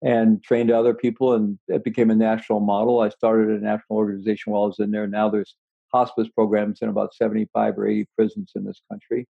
[0.03, 3.01] and trained other people, and it became a national model.
[3.01, 5.09] I started a national organization while I was in there.
[5.09, 5.57] Now there's
[5.93, 9.27] hospice programs in about 75 or 80 prisons in this country.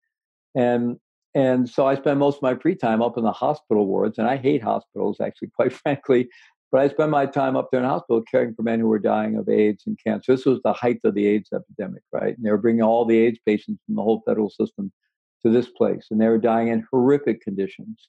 [0.54, 0.98] And
[1.34, 4.26] and so I spend most of my free time up in the hospital wards, and
[4.26, 6.28] I hate hospitals, actually, quite frankly.
[6.70, 9.36] But I spent my time up there in hospital caring for men who were dying
[9.36, 10.32] of AIDS and cancer.
[10.32, 12.36] This was the height of the AIDS epidemic, right?
[12.36, 14.92] And they were bringing all the AIDS patients from the whole federal system
[15.44, 18.08] to this place, and they were dying in horrific conditions.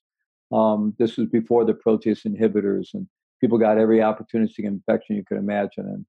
[0.52, 3.08] Um, this was before the protease inhibitors, and
[3.40, 5.86] people got every opportunistic infection you could imagine.
[5.86, 6.06] And,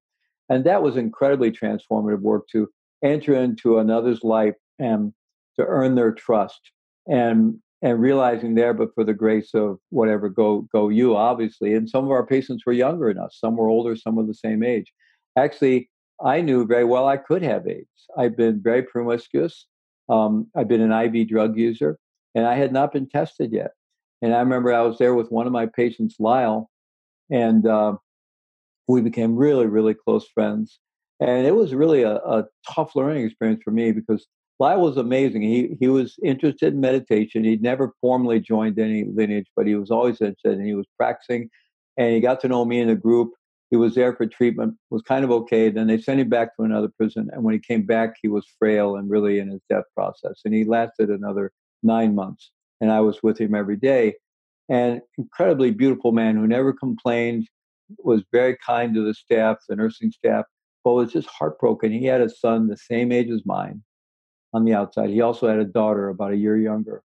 [0.49, 2.69] and that was incredibly transformative work to
[3.03, 5.13] enter into another's life and
[5.57, 6.71] to earn their trust
[7.07, 11.75] and and realizing there, but for the grace of whatever, go go you, obviously.
[11.75, 14.33] And some of our patients were younger than us, some were older, some were the
[14.33, 14.91] same age.
[15.37, 15.89] Actually,
[16.23, 17.87] I knew very well I could have AIDS.
[18.17, 19.67] I've been very promiscuous.
[20.09, 21.99] Um, I've been an IV drug user,
[22.33, 23.71] and I had not been tested yet.
[24.21, 26.69] And I remember I was there with one of my patients, Lyle,
[27.29, 27.97] and uh,
[28.87, 30.79] we became really, really close friends.
[31.19, 34.27] And it was really a, a tough learning experience for me because
[34.59, 35.41] Lyle was amazing.
[35.41, 37.43] He he was interested in meditation.
[37.43, 41.49] He'd never formally joined any lineage, but he was always interested and he was practicing.
[41.97, 43.33] And he got to know me in the group.
[43.71, 45.69] He was there for treatment, was kind of okay.
[45.69, 47.29] Then they sent him back to another prison.
[47.33, 50.41] And when he came back, he was frail and really in his death process.
[50.45, 52.51] And he lasted another nine months.
[52.81, 54.15] And I was with him every day.
[54.69, 57.47] And incredibly beautiful man who never complained,
[57.99, 60.45] was very kind to the staff, the nursing staff,
[60.83, 61.91] but was just heartbroken.
[61.91, 63.83] He had a son the same age as mine
[64.53, 65.09] on the outside.
[65.09, 67.03] He also had a daughter about a year younger.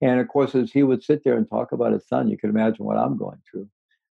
[0.00, 2.50] And of course, as he would sit there and talk about his son, you can
[2.50, 3.68] imagine what I'm going through.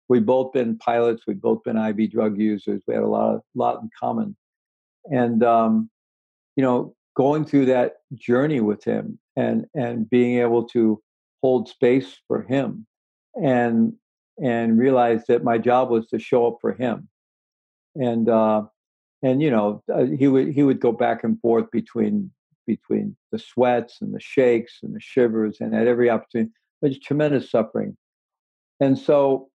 [0.07, 1.23] We've both been pilots.
[1.27, 2.83] We've both been IV drug users.
[2.87, 4.35] We had a lot, of, lot in common.
[5.05, 5.89] And, um,
[6.55, 11.01] you know, going through that journey with him and, and being able to
[11.41, 12.85] hold space for him
[13.35, 13.93] and,
[14.41, 17.07] and realize that my job was to show up for him.
[17.95, 18.63] And, uh,
[19.21, 22.31] and you know, uh, he would he would go back and forth between
[22.69, 26.51] between the sweats and the shakes and the shivers and at every opportunity.
[26.81, 27.97] There's tremendous suffering.
[28.79, 29.49] And so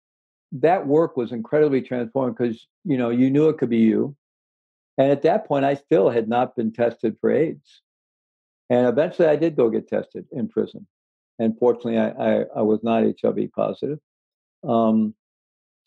[0.54, 4.16] that work was incredibly transforming because, you know, you knew it could be you.
[4.98, 7.82] And at that point, I still had not been tested for AIDS.
[8.70, 10.88] And eventually I did go get tested in prison.
[11.38, 14.00] And fortunately, I, I, I was not HIV positive.
[14.64, 15.16] Um,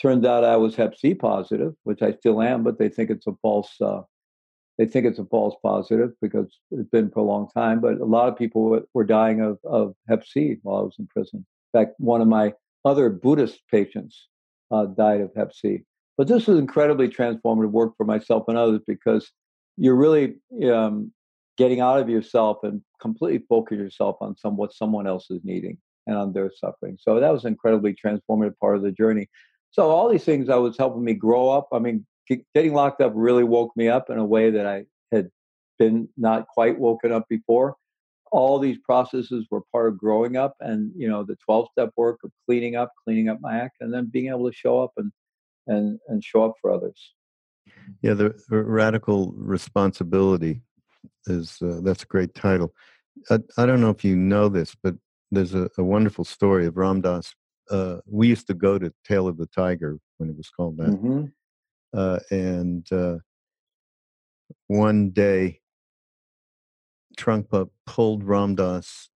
[0.02, 3.26] turns out I was Hep C positive, which I still am, but they think it's
[3.26, 4.02] a false uh,
[4.78, 7.80] they think it's a false positive because it's been for a long time.
[7.80, 11.06] But a lot of people were dying of, of Hep C while I was in
[11.06, 11.46] prison.
[11.72, 14.28] In fact, one of my other Buddhist patients
[14.70, 15.84] uh, died of Hep C.
[16.16, 19.30] But this was incredibly transformative work for myself and others because
[19.76, 20.36] you're really
[20.70, 21.12] um,
[21.56, 25.78] getting out of yourself and completely focus yourself on some what someone else is needing
[26.06, 26.96] and on their suffering.
[27.00, 29.28] So that was an incredibly transformative part of the journey.
[29.70, 31.68] So all these things I was helping me grow up.
[31.72, 32.06] I mean,
[32.54, 35.30] getting locked up really woke me up in a way that I had
[35.78, 37.76] been not quite woken up before.
[38.32, 42.18] All these processes were part of growing up, and you know the twelve step work
[42.24, 45.12] of cleaning up, cleaning up my act, and then being able to show up and
[45.66, 47.14] and and show up for others.
[48.02, 50.62] Yeah, the radical responsibility
[51.26, 52.74] is uh, that's a great title.
[53.30, 54.94] I, I don't know if you know this, but
[55.30, 57.34] there's a, a wonderful story of Ram Dass.
[57.70, 60.90] Uh, we used to go to Tail of the Tiger when it was called that,
[60.90, 61.26] hmm
[61.94, 63.18] uh, and uh,
[64.66, 65.60] one day
[67.16, 69.10] Trungpa pulled Ram Dass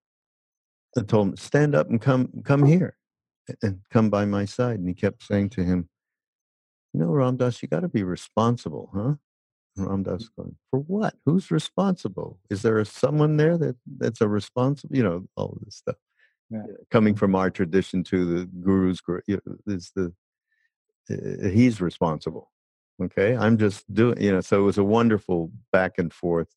[0.95, 2.97] and told him, "Stand up and come come here,
[3.61, 5.89] and come by my side." And he kept saying to him,
[6.93, 9.15] "You know, Ram Dass, you got to be responsible, huh?"
[9.75, 11.15] And Ram going, "For what?
[11.25, 12.39] Who's responsible?
[12.49, 14.95] Is there a, someone there that that's a responsible?
[14.95, 15.97] You know, all of this stuff."
[16.49, 16.63] Yeah.
[16.89, 20.13] Coming from our tradition to the guru's, you know, is the
[21.11, 22.51] uh, he's responsible.
[23.01, 24.21] Okay, I'm just doing.
[24.21, 26.49] You know, so it was a wonderful back and forth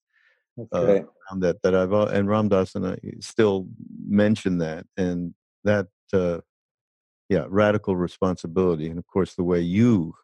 [0.56, 1.00] That's uh,
[1.38, 3.66] that that I've and Ram Dass and I still
[4.06, 6.40] mention that and that uh,
[7.28, 10.14] yeah radical responsibility and of course the way you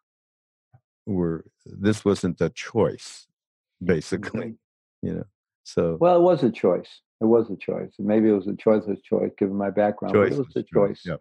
[1.07, 3.27] were this wasn't a choice
[3.83, 4.57] basically
[5.03, 5.25] you know
[5.69, 7.03] so Well, it was a choice.
[7.21, 7.93] It was a choice.
[7.99, 10.15] Maybe it was a choiceless choice given my background.
[10.15, 11.03] choice it was a choice.
[11.05, 11.21] Yep.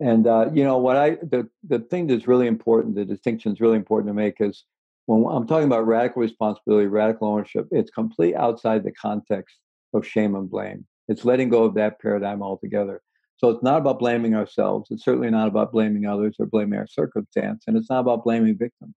[0.00, 3.60] And uh, you know what I the the thing that's really important, the distinction is
[3.60, 4.64] really important to make is
[5.06, 9.56] when I'm talking about radical responsibility, radical ownership, it's complete outside the context
[9.94, 10.86] of shame and blame.
[11.08, 13.00] It's letting go of that paradigm altogether.
[13.38, 14.90] So it's not about blaming ourselves.
[14.90, 18.58] It's certainly not about blaming others or blaming our circumstance, and it's not about blaming
[18.58, 18.94] victims.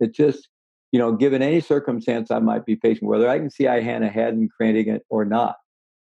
[0.00, 0.48] It's just
[0.92, 4.02] you know, given any circumstance I might be facing, whether I can see I had
[4.02, 5.56] a hand and creating it or not,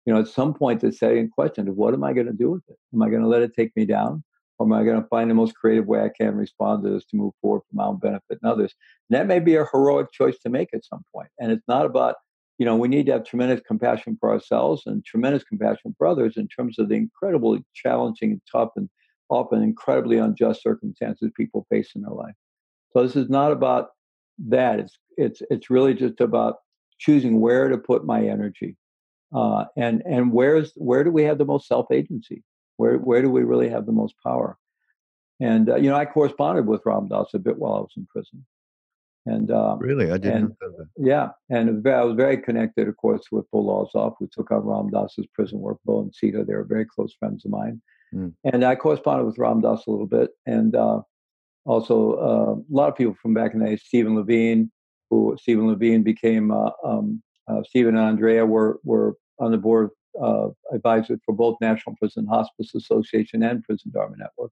[0.06, 2.52] you know, at some point the second question of what am I going to do
[2.52, 2.78] with it?
[2.94, 4.24] Am I going to let it take me down?
[4.60, 7.06] Or am I going to find the most creative way I can respond to this
[7.06, 8.76] to move forward for my own benefit and others?
[9.10, 11.30] And that may be a heroic choice to make at some point.
[11.40, 12.16] And it's not about,
[12.58, 16.36] you know, we need to have tremendous compassion for ourselves and tremendous compassion for others
[16.36, 18.90] in terms of the incredibly challenging and tough and
[19.30, 22.36] often incredibly unjust circumstances people face in their life.
[22.92, 23.90] So this is not about
[24.48, 24.80] that.
[24.80, 26.56] It's it's it's really just about
[26.98, 28.76] choosing where to put my energy,
[29.34, 32.44] uh, and and where's where do we have the most self agency?
[32.80, 34.58] Where where do we really have the most power?
[35.42, 38.08] And uh, you know, I corresponded with Ram Dass a bit while I was in
[38.08, 38.46] prison,
[39.26, 42.16] and um, really i didn't and know that yeah, and it was ve- I was
[42.16, 45.78] very connected, of course, with Bo Lozoff, who took on Ram Dass's prison work.
[45.86, 47.82] Bill and Sita, they were very close friends of mine,
[48.14, 48.34] Mm.
[48.46, 51.02] and I corresponded with Ram Dass a little bit, and uh,
[51.66, 53.78] also uh, a lot of people from back in the day.
[53.78, 54.72] Stephen Levine,
[55.10, 59.90] who Stephen Levine became uh, um, uh, Stephen and Andrea were were on the board
[60.22, 64.52] uh, advisors for both National Prison Hospice Association and Prison Dharma Network.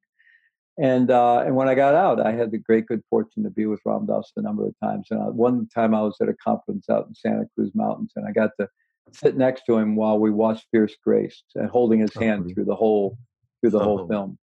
[0.80, 3.66] And uh, and when I got out, I had the great good fortune to be
[3.66, 5.08] with Ram Dass a number of times.
[5.10, 8.28] And uh, one time I was at a conference out in Santa Cruz Mountains, and
[8.28, 8.70] I got to
[9.12, 12.54] sit next to him while we watched Fierce Grace, and holding his Oh, hand really?
[12.54, 13.18] through the whole
[13.60, 14.38] through the whole Oh, film.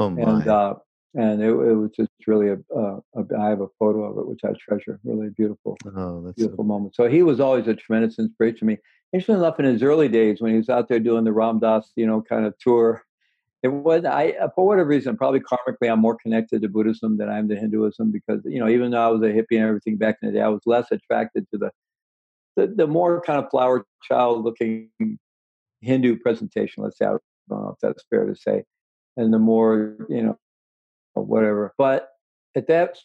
[0.00, 0.74] oh my And uh,
[1.16, 4.26] and it, it was just really a, a, a I have a photo of it
[4.26, 5.00] which I treasure.
[5.02, 6.94] Really beautiful oh that's beautiful so, moment.
[6.94, 8.78] So he was always a tremendous inspiration to me.
[9.12, 11.90] Interesting enough, in his early days when he was out there doing the Ram Dass,
[11.96, 13.02] you know, kind of tour,
[13.62, 17.28] it was I uh, for whatever reason, probably karmically, I'm more connected to Buddhism than
[17.28, 19.96] I am to Hinduism because you know, even though I was a hippie and everything
[19.96, 21.70] back in the day, I was less attracted to the
[22.56, 24.90] the, the more kind of flower child looking
[25.80, 26.82] Hindu presentation.
[26.82, 28.64] Let's say I don't know if that's fair to say,
[29.16, 30.38] and the more you know,
[31.24, 31.74] whatever.
[31.78, 32.08] But
[32.54, 32.98] at that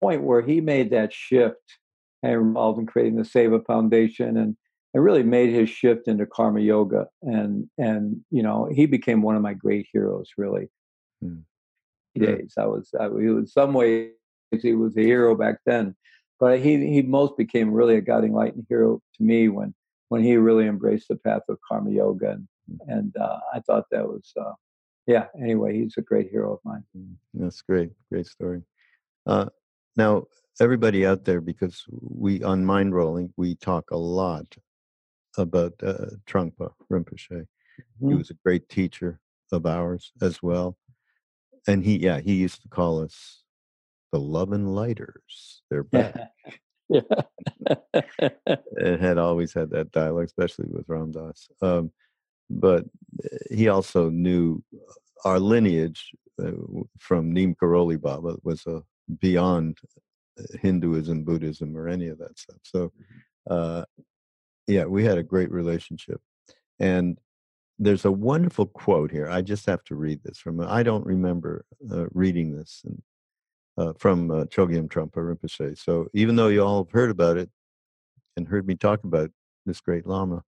[0.00, 1.78] point where he made that shift
[2.22, 4.56] and involved in creating the Seva Foundation and
[4.94, 9.36] it really made his shift into karma yoga and and you know he became one
[9.36, 10.68] of my great heroes really
[11.24, 11.44] Mm.
[12.18, 14.10] days i was I, he was some ways
[14.62, 15.96] he was a hero back then
[16.38, 19.74] but he he most became really a guiding light and hero to me when
[20.10, 22.48] when he really embraced the path of karma yoga and
[22.86, 24.52] and uh, i thought that was uh,
[25.06, 27.90] yeah anyway he's a great hero of mine Mm, That's great.
[28.10, 28.62] Great story.
[29.26, 29.46] Uh,
[29.96, 30.24] now,
[30.60, 34.46] everybody out there, because we on Mindrolling, we talk a lot
[35.38, 37.46] about uh, Trungpa Rinpoche.
[38.00, 38.18] He Mhm.
[38.18, 39.20] was a great teacher
[39.52, 40.78] of ours as well.
[41.68, 43.44] And he, yeah, he used to call us
[44.12, 45.62] the Love and Lighters.
[45.70, 46.16] They're back.
[46.88, 47.02] yeah
[48.78, 51.48] and had always had that dialogue, especially with Ram Dass.
[51.62, 51.90] Um,
[52.48, 52.84] but
[53.24, 54.62] uh, he also knew
[55.24, 56.10] our lineage
[56.42, 56.52] uh,
[56.98, 58.80] from Neem Karoli Baba was uh,
[59.20, 59.78] beyond
[60.38, 62.58] uh, Hinduism, Buddhism, or any of that stuff.
[62.62, 62.92] So,
[63.50, 63.84] uh,
[64.66, 66.20] yeah, we had a great relationship.
[66.78, 67.18] And
[67.78, 69.28] there's a wonderful quote here.
[69.28, 70.60] I just have to read this from.
[70.60, 73.02] I don't remember uh, reading this and,
[73.78, 75.78] uh, from uh, Chogyam Trungpa Rinpoche.
[75.78, 77.50] So even though you all have heard about it
[78.36, 79.30] and heard me talk about
[79.66, 80.42] this great Lama,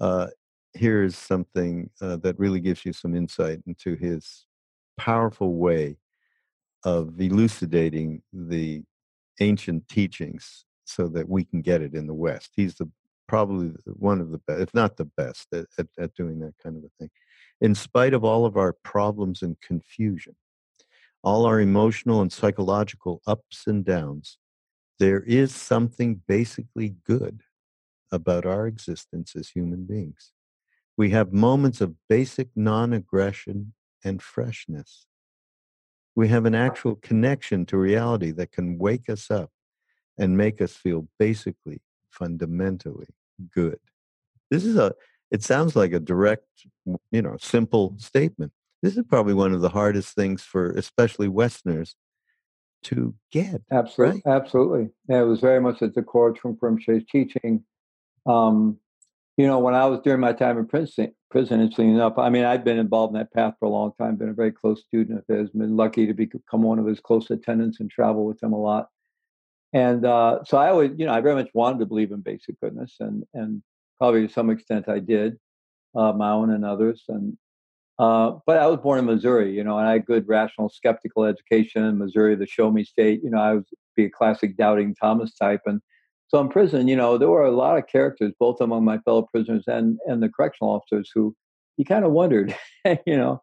[0.00, 0.28] uh,
[0.74, 4.46] here is something uh, that really gives you some insight into his
[4.96, 5.96] powerful way
[6.84, 8.82] of elucidating the
[9.40, 12.50] ancient teachings so that we can get it in the West.
[12.54, 12.90] He's the
[13.26, 16.76] probably one of the best, if not the best, at, at, at doing that kind
[16.76, 17.10] of a thing.
[17.60, 20.36] In spite of all of our problems and confusion,
[21.22, 24.36] all our emotional and psychological ups and downs,
[24.98, 27.40] there is something basically good
[28.12, 30.33] about our existence as human beings.
[30.96, 35.06] We have moments of basic non aggression and freshness.
[36.14, 39.50] We have an actual connection to reality that can wake us up
[40.16, 41.80] and make us feel basically,
[42.10, 43.08] fundamentally
[43.52, 43.80] good.
[44.50, 44.94] This is a,
[45.32, 46.46] it sounds like a direct,
[47.10, 48.52] you know, simple statement.
[48.82, 51.96] This is probably one of the hardest things for especially Westerners
[52.84, 53.62] to get.
[53.72, 54.22] Absolutely.
[54.24, 54.36] Right?
[54.36, 54.90] Absolutely.
[55.08, 57.64] Yeah, it was very much at the core of Trungpa Rinpoche's teaching.
[58.26, 58.78] Um,
[59.36, 62.44] you know, when I was during my time in prison, prison, interestingly enough, I mean,
[62.44, 65.18] I've been involved in that path for a long time, been a very close student
[65.18, 68.52] of his, been lucky to become one of his close attendants and travel with him
[68.52, 68.88] a lot.
[69.72, 72.60] And uh, so I always, you know, I very much wanted to believe in basic
[72.60, 73.60] goodness, and and
[73.98, 75.36] probably to some extent I did,
[75.96, 77.02] uh, my own and others.
[77.08, 77.36] And
[77.98, 81.24] uh, but I was born in Missouri, you know, and I had good, rational, skeptical
[81.24, 83.20] education in Missouri, the show me state.
[83.24, 83.64] You know, I was
[83.96, 85.80] be a classic doubting Thomas type, and
[86.28, 89.28] so in prison, you know, there were a lot of characters, both among my fellow
[89.32, 91.34] prisoners and and the correctional officers, who
[91.76, 92.56] you kind of wondered,
[93.06, 93.40] you know,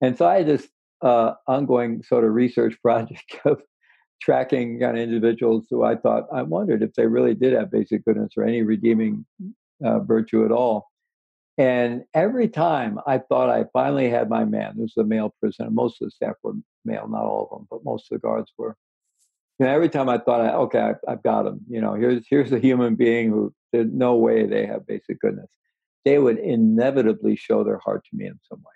[0.00, 0.68] and so I had this
[1.02, 3.62] uh, ongoing sort of research project of
[4.20, 8.04] tracking kind of individuals who I thought I wondered if they really did have basic
[8.04, 9.24] goodness or any redeeming
[9.84, 10.88] uh, virtue at all.
[11.56, 15.70] And every time I thought I finally had my man, this was a male prisoner.
[15.70, 18.52] Most of the staff were male, not all of them, but most of the guards
[18.56, 18.76] were
[19.58, 21.60] you know, every time I thought, okay, I've, I've got them.
[21.68, 25.50] You know, here's here's a human being who there's no way they have basic goodness.
[26.04, 28.72] They would inevitably show their heart to me in some way.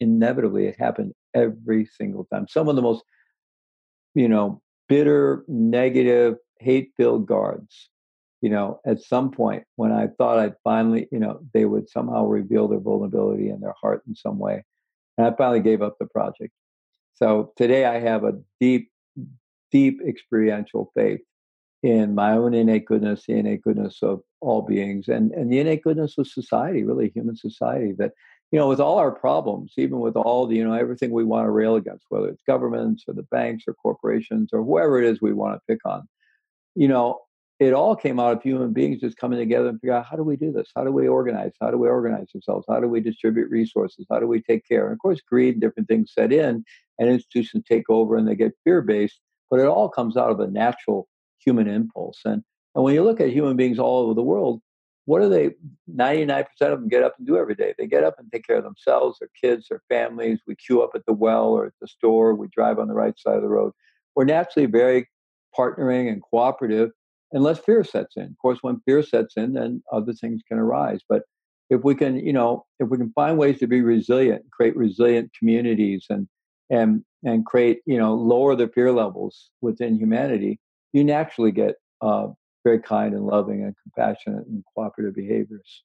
[0.00, 2.46] Inevitably, it happened every single time.
[2.48, 3.04] Some of the most,
[4.14, 7.90] you know, bitter, negative, hate-filled guards.
[8.40, 12.24] You know, at some point when I thought I'd finally, you know, they would somehow
[12.24, 14.64] reveal their vulnerability and their heart in some way,
[15.16, 16.52] and I finally gave up the project.
[17.14, 18.90] So today I have a deep
[19.72, 21.20] deep experiential faith
[21.82, 25.82] in my own innate goodness, the innate goodness of all beings, and, and the innate
[25.82, 27.92] goodness of society, really human society.
[27.98, 28.12] That,
[28.52, 31.46] you know, with all our problems, even with all the, you know, everything we want
[31.46, 35.20] to rail against, whether it's governments or the banks or corporations or whoever it is
[35.20, 36.06] we want to pick on,
[36.76, 37.18] you know,
[37.58, 40.22] it all came out of human beings just coming together and figure out how do
[40.22, 40.70] we do this?
[40.74, 41.52] How do we organize?
[41.60, 42.66] How do we organize ourselves?
[42.68, 44.06] How do we distribute resources?
[44.10, 44.84] How do we take care?
[44.86, 46.64] And of course, greed and different things set in,
[46.98, 49.20] and institutions take over and they get fear based
[49.52, 51.06] but it all comes out of a natural
[51.38, 52.20] human impulse.
[52.24, 52.42] And,
[52.74, 54.62] and when you look at human beings all over the world,
[55.04, 55.50] what do they
[55.94, 57.74] 99% of them get up and do every day?
[57.76, 60.40] They get up and take care of themselves their kids their families.
[60.46, 62.34] We queue up at the well or at the store.
[62.34, 63.72] We drive on the right side of the road.
[64.16, 65.06] We're naturally very
[65.54, 66.88] partnering and cooperative
[67.32, 68.24] unless fear sets in.
[68.24, 71.00] Of course when fear sets in then other things can arise.
[71.06, 71.24] But
[71.68, 75.30] if we can you know if we can find ways to be resilient create resilient
[75.38, 76.26] communities and
[76.72, 80.58] and and create you know lower the fear levels within humanity
[80.92, 82.26] you naturally get uh,
[82.64, 85.84] very kind and loving and compassionate and cooperative behaviors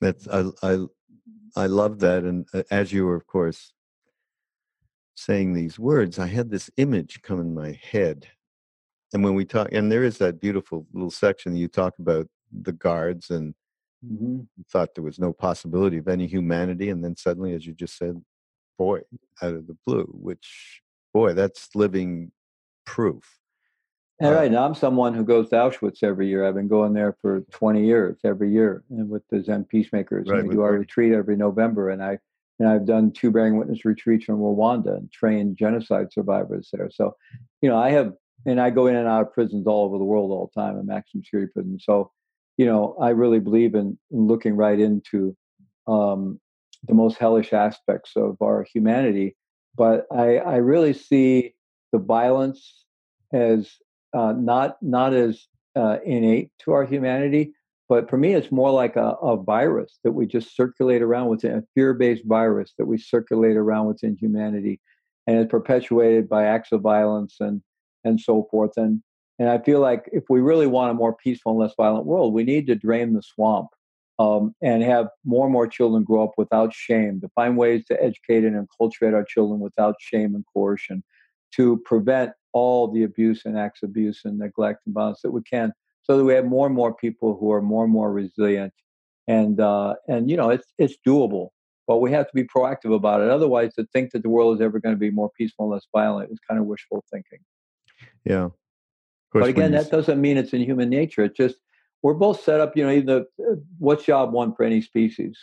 [0.00, 0.78] that's i i
[1.56, 3.72] i love that and uh, as you were of course
[5.14, 8.26] saying these words i had this image come in my head
[9.12, 12.26] and when we talk and there is that beautiful little section you talk about
[12.62, 13.54] the guards and
[14.04, 14.40] mm-hmm.
[14.70, 18.20] thought there was no possibility of any humanity and then suddenly as you just said
[18.78, 19.00] boy
[19.42, 22.32] out of the blue, which, boy, that's living
[22.84, 23.24] proof.
[24.22, 24.50] All right.
[24.50, 26.46] Now I'm someone who goes to Auschwitz every year.
[26.46, 30.26] I've been going there for 20 years, every year, and with the Zen peacemakers.
[30.28, 32.18] Right, and we do our retreat every November, and I
[32.58, 36.90] and I've done two bearing witness retreats from Rwanda and trained genocide survivors there.
[36.90, 37.16] So,
[37.60, 38.14] you know, I have,
[38.46, 40.78] and I go in and out of prisons all over the world all the time
[40.78, 41.84] in maximum security prisons.
[41.84, 42.10] So,
[42.56, 45.36] you know, I really believe in, in looking right into
[45.86, 46.40] um,
[46.84, 49.36] the most hellish aspects of our humanity.
[49.76, 51.54] But I, I really see
[51.92, 52.84] the violence
[53.32, 53.70] as
[54.14, 57.52] uh, not not as uh, innate to our humanity,
[57.88, 61.52] but for me, it's more like a, a virus that we just circulate around within
[61.52, 64.80] a fear-based virus that we circulate around within humanity,
[65.26, 67.62] and it's perpetuated by acts of violence and
[68.04, 68.72] and so forth.
[68.76, 69.02] And
[69.38, 72.32] and I feel like if we really want a more peaceful and less violent world,
[72.32, 73.68] we need to drain the swamp
[74.18, 78.02] um, and have more and more children grow up without shame, to find ways to
[78.02, 81.02] educate and enculturate our children without shame and coercion,
[81.54, 85.42] to prevent all the abuse and acts of abuse and neglect and violence that we
[85.42, 88.72] can, so that we have more and more people who are more and more resilient.
[89.28, 91.48] And uh, and you know it's it's doable,
[91.86, 93.28] but we have to be proactive about it.
[93.28, 95.86] Otherwise, to think that the world is ever going to be more peaceful and less
[95.94, 97.40] violent is kind of wishful thinking.
[98.24, 98.50] Yeah,
[99.32, 101.24] but again, that doesn't mean it's in human nature.
[101.24, 101.56] It's just
[102.02, 102.76] we're both set up.
[102.76, 105.38] You know, the, uh, what's job one for any species?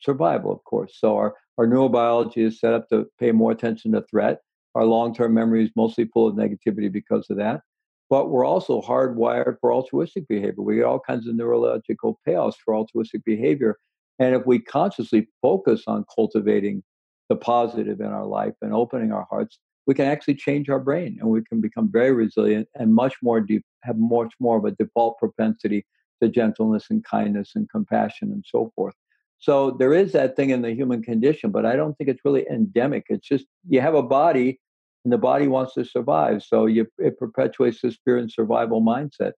[0.00, 0.96] Survival, of course.
[0.98, 4.40] So our our neurobiology is set up to pay more attention to threat.
[4.74, 7.62] Our long term memory is mostly full of negativity because of that.
[8.08, 10.62] But we're also hardwired for altruistic behavior.
[10.62, 13.76] We get all kinds of neurological payoffs for altruistic behavior.
[14.18, 16.82] And if we consciously focus on cultivating
[17.28, 21.18] the positive in our life and opening our hearts, we can actually change our brain
[21.20, 23.44] and we can become very resilient and much more
[23.82, 25.84] have much more of a default propensity
[26.22, 28.94] to gentleness and kindness and compassion and so forth.
[29.38, 32.46] So there is that thing in the human condition, but I don't think it's really
[32.50, 33.06] endemic.
[33.08, 34.60] It's just you have a body
[35.04, 36.42] and the body wants to survive.
[36.42, 39.32] So you, it perpetuates this fear and survival mindset.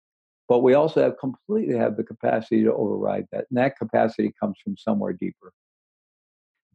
[0.48, 3.44] But we also have completely have the capacity to override that.
[3.50, 5.52] And that capacity comes from somewhere deeper.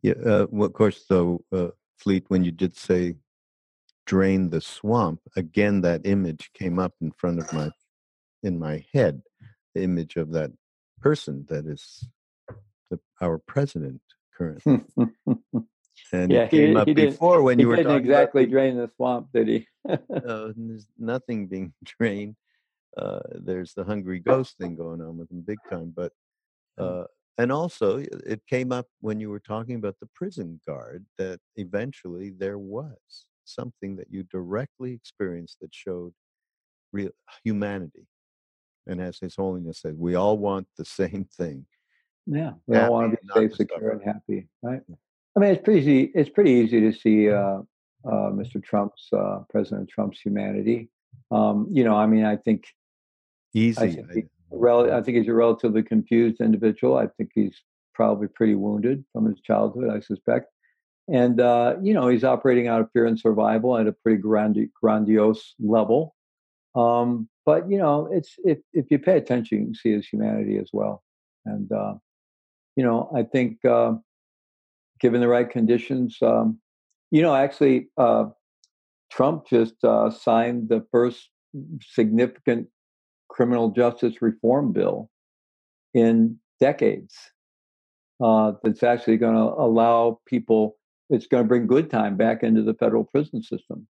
[0.02, 3.16] Yeah, uh, well, of course, though, uh, Fleet, when you did say
[4.06, 7.70] drain the swamp, again, that image came up in front of my,
[8.44, 9.22] in my head,
[9.82, 10.52] image of that
[11.02, 12.08] person that is
[12.90, 14.02] the, our president
[14.36, 14.82] currently.
[16.12, 18.90] and yeah, it came he, up he before when you were didn't exactly drain the
[18.96, 19.68] swamp, did he?
[19.90, 19.98] uh,
[20.56, 22.36] there's nothing being drained.
[22.98, 26.14] Uh, there's the hungry ghost thing going on with him big time, but
[26.78, 27.04] uh,
[27.38, 32.30] and also it came up when you were talking about the prison guard that eventually
[32.30, 36.14] there was something that you directly experienced that showed
[36.94, 37.12] real
[37.44, 38.08] humanity
[38.88, 41.66] and as his holiness said we all want the same thing.
[42.26, 44.82] Yeah we all want to be safe secure and happy right?
[45.36, 47.60] I mean it's pretty easy it's pretty easy to see uh,
[48.06, 50.90] uh, mr trump's uh, president trump's humanity.
[51.32, 52.66] Um, you know i mean i think
[53.54, 56.98] easy I think, he, rel- I think he's a relatively confused individual.
[56.98, 57.56] I think he's
[57.94, 60.48] probably pretty wounded from his childhood i suspect.
[61.08, 64.72] And uh, you know he's operating out of fear and survival at a pretty grandi-
[64.82, 66.15] grandiose level
[66.76, 70.58] um, but you know, it's if if you pay attention, you can see his humanity
[70.58, 71.04] as well.
[71.46, 71.96] And uh,
[72.76, 73.94] you know, I think uh,
[75.00, 76.60] given the right conditions, um,
[77.12, 78.26] you know, actually, uh,
[79.12, 81.30] Trump just uh, signed the first
[81.82, 82.68] significant
[83.30, 85.10] criminal justice reform bill
[85.94, 87.16] in decades.
[88.24, 90.78] Uh, that's actually going to allow people.
[91.10, 93.88] It's going to bring good time back into the federal prison system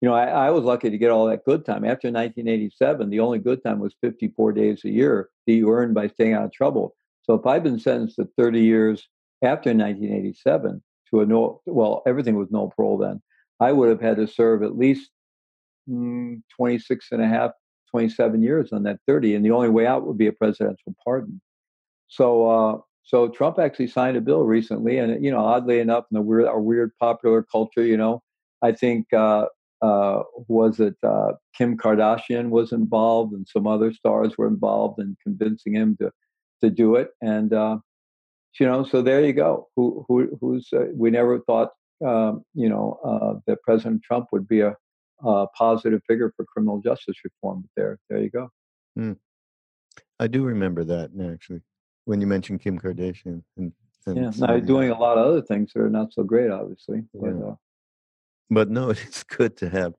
[0.00, 1.84] you know, I, I, was lucky to get all that good time.
[1.84, 6.06] After 1987, the only good time was 54 days a year that you earned by
[6.06, 6.94] staying out of trouble.
[7.24, 9.08] So if I'd been sentenced to 30 years
[9.42, 13.20] after 1987 to a no, well, everything was no parole then,
[13.60, 15.10] I would have had to serve at least
[15.88, 17.50] mm, 26 and a half,
[17.90, 19.34] 27 years on that 30.
[19.34, 21.40] And the only way out would be a presidential pardon.
[22.06, 26.16] So, uh, so Trump actually signed a bill recently, and you know, oddly enough, in
[26.16, 28.22] the weird, our weird popular culture, you know,
[28.62, 29.46] I think uh,
[29.80, 35.16] uh, was it uh, Kim Kardashian was involved and some other stars were involved in
[35.22, 36.10] convincing him to
[36.62, 37.10] to do it.
[37.22, 37.78] And uh,
[38.58, 39.68] you know, so there you go.
[39.76, 41.70] Who who who's uh, we never thought
[42.04, 44.76] um, you know uh, that President Trump would be a,
[45.24, 47.62] a, positive figure for criminal justice reform.
[47.62, 48.48] But there there you go.
[48.98, 49.16] Mm.
[50.18, 51.60] I do remember that actually
[52.04, 53.72] when you mentioned Kim Kardashian and.
[54.06, 57.02] and yeah, now doing a lot of other things that are not so great, obviously.
[57.12, 57.20] Yeah.
[57.20, 57.54] But, uh,
[58.50, 59.94] but no, it's good to have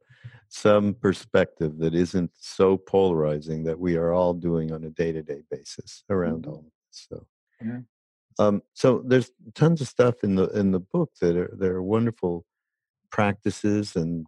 [0.49, 6.03] some perspective that isn't so polarizing that we are all doing on a day-to-day basis
[6.09, 6.51] around mm-hmm.
[6.51, 7.07] all of this.
[7.09, 7.27] So,
[7.63, 7.79] yeah.
[8.39, 11.83] um, so there's tons of stuff in the in the book that are there are
[11.83, 12.45] wonderful
[13.11, 14.25] practices and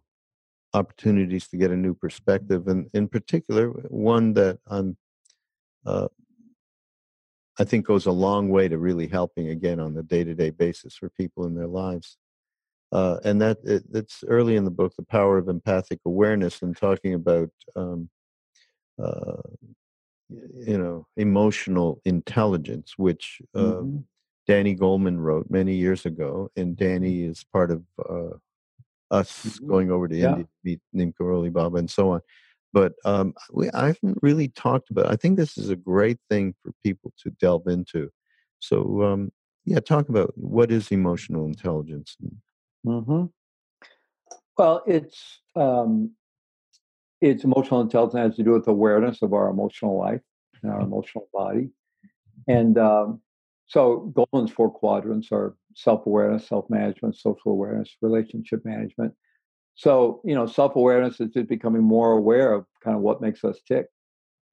[0.74, 4.96] opportunities to get a new perspective, and in particular, one that I'm.
[5.84, 6.08] Uh,
[7.58, 11.10] I think goes a long way to really helping again on the day-to-day basis for
[11.10, 12.16] people in their lives
[12.92, 16.76] uh, and that it, it's early in the book the power of empathic awareness and
[16.76, 18.08] talking about um,
[19.02, 19.40] uh,
[20.28, 23.98] you know emotional intelligence which uh, mm-hmm.
[24.46, 28.30] danny goleman wrote many years ago and danny is part of uh,
[29.10, 29.68] us mm-hmm.
[29.68, 30.30] going over to yeah.
[30.30, 32.20] india to meet neem karoli baba and so on
[32.72, 36.54] but um, we, i haven't really talked about i think this is a great thing
[36.62, 38.10] for people to delve into
[38.58, 39.30] so um,
[39.64, 42.36] yeah talk about what is emotional intelligence and
[42.86, 43.24] Mm-hmm.
[44.58, 46.12] Well, it's um,
[47.20, 50.20] it's emotional intelligence has to do with awareness of our emotional life
[50.62, 51.70] and our emotional body,
[52.48, 53.20] and um,
[53.66, 59.14] so Goleman's four quadrants are self-awareness, self-management, social awareness, relationship management.
[59.74, 63.58] So you know, self-awareness is just becoming more aware of kind of what makes us
[63.66, 63.86] tick,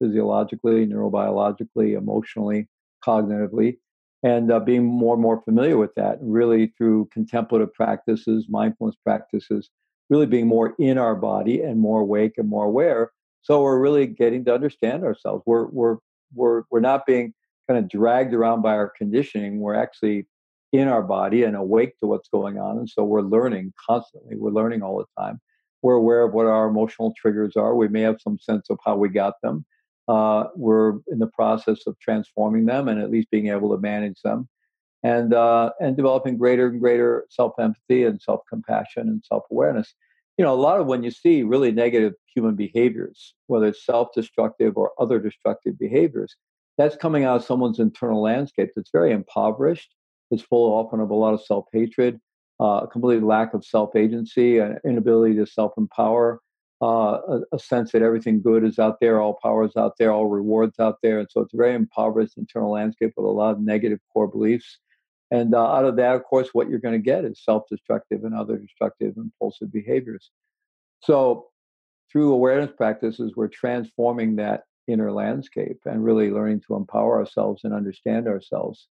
[0.00, 2.68] physiologically, neurobiologically, emotionally,
[3.04, 3.78] cognitively,
[4.22, 9.70] and uh, being more and more familiar with that really through contemplative practices mindfulness practices
[10.10, 13.10] really being more in our body and more awake and more aware
[13.42, 15.42] So we're really getting to understand ourselves.
[15.46, 15.96] We're we're
[16.34, 17.32] we're we're not being
[17.68, 19.60] kind of dragged around by our conditioning.
[19.60, 20.26] We're actually
[20.72, 22.78] in our body and awake to what's going on.
[22.78, 24.36] And so we're learning constantly.
[24.36, 25.40] We're learning all the time.
[25.82, 27.74] We're aware of what our emotional triggers are.
[27.74, 29.64] We may have some sense of how we got them.
[30.10, 34.20] Uh, we're in the process of transforming them and at least being able to manage
[34.22, 34.48] them
[35.04, 39.94] and uh, and developing greater and greater self empathy and self compassion and self awareness.
[40.36, 44.08] You know, a lot of when you see really negative human behaviors, whether it's self
[44.14, 46.34] destructive or other destructive behaviors,
[46.76, 49.94] that's coming out of someone's internal landscape that's very impoverished.
[50.32, 52.20] It's full often of a lot of self hatred,
[52.60, 56.40] uh, a complete lack of self agency, an inability to self empower,
[56.82, 60.12] uh, a, a, sense that everything good is out there, all power is out there,
[60.12, 61.18] all rewards out there.
[61.18, 64.78] And so it's a very impoverished internal landscape with a lot of negative core beliefs.
[65.30, 68.24] And uh, out of that, of course, what you're going to get is self destructive
[68.24, 70.30] and other destructive impulsive behaviors.
[71.02, 71.48] So,
[72.10, 77.72] through awareness practices, we're transforming that inner landscape and really learning to empower ourselves and
[77.72, 78.88] understand ourselves.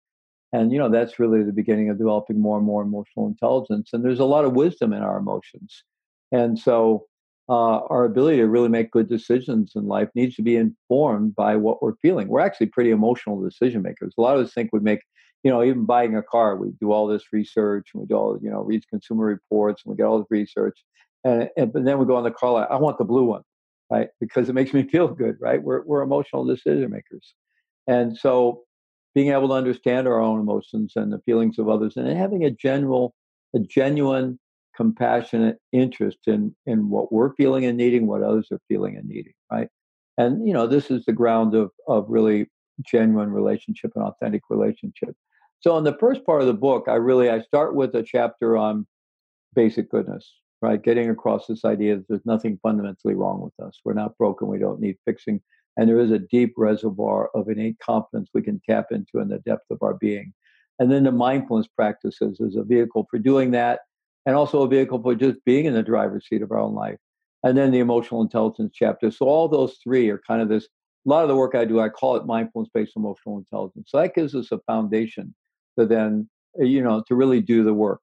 [0.53, 3.89] And, you know, that's really the beginning of developing more and more emotional intelligence.
[3.93, 5.83] And there's a lot of wisdom in our emotions.
[6.31, 7.07] And so,
[7.49, 11.55] uh, our ability to really make good decisions in life needs to be informed by
[11.55, 12.27] what we're feeling.
[12.27, 14.13] We're actually pretty emotional decision makers.
[14.17, 15.01] A lot of us think we make
[15.43, 18.37] you know, even buying a car, we do all this research and we do all,
[18.41, 20.77] you know, read consumer reports and we get all this research.
[21.23, 23.43] And, and but then we go on the car like, I want the blue one,
[23.89, 24.09] right?
[24.19, 25.61] Because it makes me feel good, right?
[25.61, 27.33] We're, we're emotional decision makers.
[27.87, 28.63] And so
[29.15, 32.51] being able to understand our own emotions and the feelings of others and having a
[32.51, 33.13] general,
[33.55, 34.39] a genuine,
[34.77, 39.33] compassionate interest in, in what we're feeling and needing, what others are feeling and needing,
[39.51, 39.67] right?
[40.19, 42.47] And, you know, this is the ground of, of really
[42.85, 45.15] genuine relationship and authentic relationship.
[45.59, 48.55] So in the first part of the book, I really I start with a chapter
[48.55, 48.85] on
[49.55, 50.81] basic goodness, right?
[50.81, 53.79] Getting across this idea that there's nothing fundamentally wrong with us.
[53.83, 54.47] We're not broken.
[54.47, 55.41] We don't need fixing.
[55.75, 59.39] And there is a deep reservoir of innate confidence we can tap into in the
[59.39, 60.33] depth of our being.
[60.79, 63.79] And then the mindfulness practices is a vehicle for doing that,
[64.27, 66.97] and also a vehicle for just being in the driver's seat of our own life.
[67.43, 69.09] And then the emotional intelligence chapter.
[69.09, 70.65] So all those three are kind of this.
[70.65, 73.89] A lot of the work I do, I call it mindfulness-based emotional intelligence.
[73.89, 75.33] So that gives us a foundation
[75.77, 78.01] to then you know to really do the work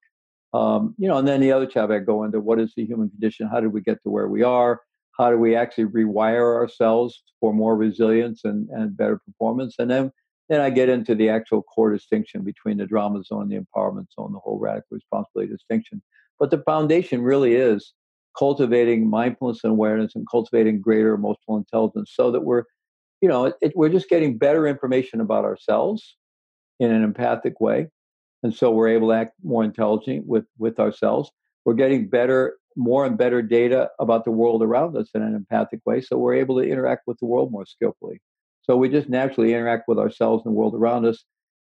[0.53, 3.11] um, you know and then the other chapter i go into what is the human
[3.11, 4.81] condition how did we get to where we are
[5.18, 10.12] how do we actually rewire ourselves for more resilience and, and better performance and then
[10.49, 14.32] then i get into the actual core distinction between the drama zone the empowerment zone
[14.32, 16.03] the whole radical responsibility distinction
[16.38, 17.92] but the foundation really is
[18.38, 22.64] cultivating mindfulness and awareness and cultivating greater emotional intelligence so that we're
[23.20, 26.16] you know it, it, we're just getting better information about ourselves
[26.80, 27.88] in an empathic way.
[28.42, 31.30] And so we're able to act more intelligent with, with ourselves.
[31.64, 35.80] We're getting better, more and better data about the world around us in an empathic
[35.86, 36.01] way.
[36.01, 38.20] So we're able to interact with the world more skillfully.
[38.64, 41.24] So we just naturally interact with ourselves and the world around us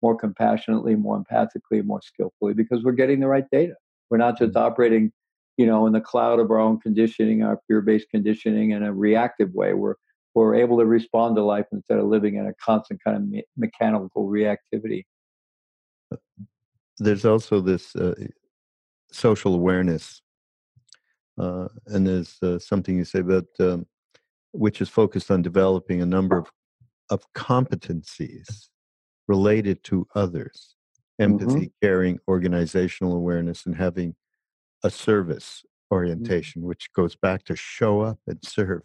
[0.03, 3.73] more compassionately, more empathically, more skillfully because we're getting the right data.
[4.11, 4.65] We're not just mm-hmm.
[4.65, 5.11] operating,
[5.57, 9.51] you know, in the cloud of our own conditioning, our fear-based conditioning in a reactive
[9.53, 9.73] way.
[9.73, 9.95] We're
[10.35, 13.45] we're able to respond to life instead of living in a constant kind of me-
[13.55, 15.03] mechanical reactivity.
[16.97, 18.15] There's also this uh,
[19.11, 20.21] social awareness,
[21.39, 23.85] uh, and there's uh, something you say about um,
[24.53, 26.47] which is focused on developing a number of
[27.09, 28.69] of competencies
[29.27, 30.75] related to others
[31.19, 31.33] mm-hmm.
[31.33, 31.85] empathy mm-hmm.
[31.85, 34.15] caring organizational awareness and having
[34.83, 35.95] a service mm-hmm.
[35.95, 36.69] orientation mm-hmm.
[36.69, 38.81] which goes back to show up and serve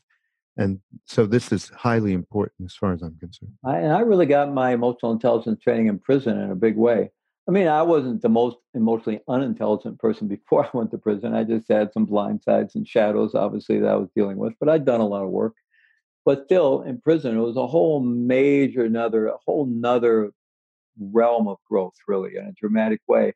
[0.59, 3.53] and so this is highly important as far as I'm concerned.
[3.65, 7.11] I, I really got my emotional intelligence training in prison in a big way.
[7.49, 11.33] I mean, I wasn't the most emotionally unintelligent person before I went to prison.
[11.33, 14.69] I just had some blind sides and shadows, obviously, that I was dealing with, but
[14.69, 15.55] I'd done a lot of work.
[16.29, 20.31] But still, in prison, it was a whole major, another, a whole nother
[21.01, 23.33] realm of growth, really, in a dramatic way.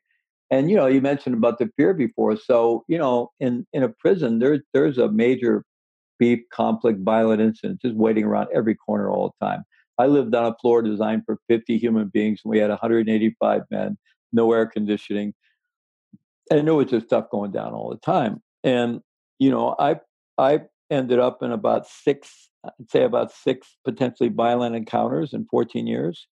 [0.51, 2.37] And you know, you mentioned about the fear before.
[2.37, 5.65] So, you know, in in a prison, there's there's a major
[6.19, 9.63] beef, conflict, violent incidents just waiting around every corner all the time.
[9.97, 13.97] I lived on a floor designed for 50 human beings, and we had 185 men,
[14.31, 15.33] no air conditioning.
[16.51, 18.43] And there was just stuff going down all the time.
[18.63, 19.01] And,
[19.39, 19.95] you know, I
[20.37, 20.59] I
[20.91, 26.27] ended up in about six, I'd say about six potentially violent encounters in 14 years.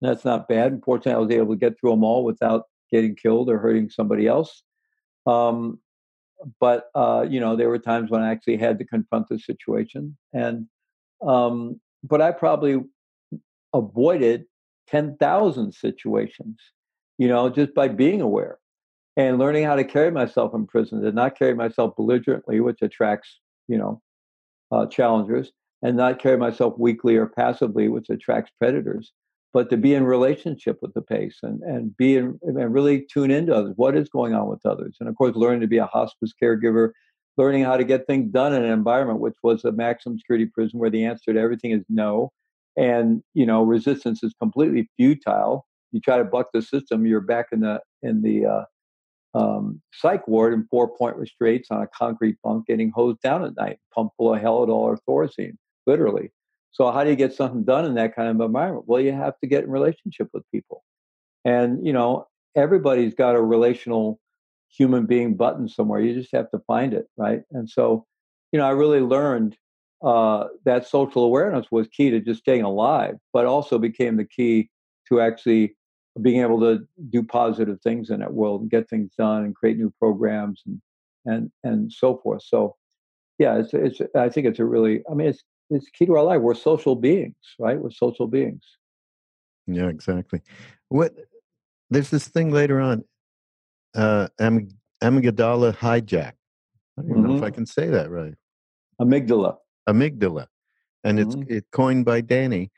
[0.00, 0.72] And that's not bad.
[0.72, 4.26] Unfortunately, I was able to get through them all without getting killed or hurting somebody
[4.26, 4.62] else.
[5.26, 5.78] Um,
[6.60, 10.16] but uh, you know there were times when I actually had to confront the situation,
[10.32, 10.66] and
[11.26, 12.82] um, but I probably
[13.72, 14.44] avoided
[14.88, 16.58] ten thousand situations,
[17.18, 18.58] you know, just by being aware
[19.16, 23.40] and learning how to carry myself in prison, to not carry myself belligerently, which attracts
[23.68, 24.02] you know
[24.70, 25.52] uh, challengers,
[25.84, 29.12] and not carry myself weakly or passively, which attracts predators,
[29.52, 33.30] but to be in relationship with the pace and, and be in, and really tune
[33.30, 33.74] into others.
[33.76, 34.96] What is going on with others?
[34.98, 36.92] And of course, learning to be a hospice caregiver,
[37.36, 40.80] learning how to get things done in an environment which was a maximum security prison
[40.80, 42.32] where the answer to everything is no.
[42.76, 45.66] And you know, resistance is completely futile.
[45.92, 48.64] You try to buck the system, you're back in the in the uh,
[49.34, 53.54] um, psych ward in four point restraints on a concrete bunk, getting hosed down at
[53.56, 55.56] night, pumped full of Haldol or Thorazine,
[55.86, 56.30] literally.
[56.72, 58.86] So, how do you get something done in that kind of environment?
[58.88, 60.82] Well, you have to get in relationship with people.
[61.44, 62.26] And, you know,
[62.56, 64.18] everybody's got a relational
[64.76, 66.00] human being button somewhere.
[66.00, 67.42] You just have to find it, right?
[67.52, 68.06] And so,
[68.50, 69.56] you know, I really learned
[70.04, 74.68] uh, that social awareness was key to just staying alive, but also became the key
[75.08, 75.76] to actually
[76.20, 79.76] being able to do positive things in that world and get things done and create
[79.76, 80.80] new programs and
[81.26, 82.42] and and so forth.
[82.42, 82.76] So
[83.38, 85.42] yeah, it's it's I think it's a really I mean it's
[85.74, 86.40] it's key to our life.
[86.40, 87.78] We're social beings, right?
[87.78, 88.62] We're social beings.
[89.66, 90.40] Yeah, exactly.
[90.88, 91.14] What
[91.90, 93.04] there's this thing later on,
[93.94, 94.68] uh am,
[95.02, 96.32] amygdala hijack.
[96.96, 97.30] I don't even mm-hmm.
[97.30, 97.54] know if I mm-hmm.
[97.54, 98.34] can say that right.
[99.00, 99.56] Amygdala.
[99.88, 100.46] Amygdala.
[101.02, 101.42] And mm-hmm.
[101.42, 102.70] it's it coined by Danny.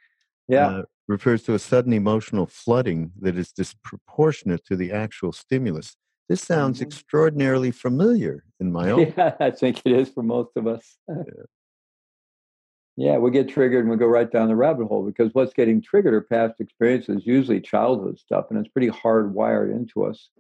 [0.49, 0.69] Yeah.
[0.69, 5.97] Uh, refers to a sudden emotional flooding that is disproportionate to the actual stimulus.
[6.29, 6.89] This sounds mm-hmm.
[6.89, 9.13] extraordinarily familiar in my own.
[9.17, 10.97] Yeah, I think it is for most of us.
[11.09, 11.45] yeah.
[12.97, 15.83] Yeah, we get triggered and we go right down the rabbit hole because what's getting
[15.83, 20.31] triggered are past experiences, usually childhood stuff, and it's pretty hardwired into us.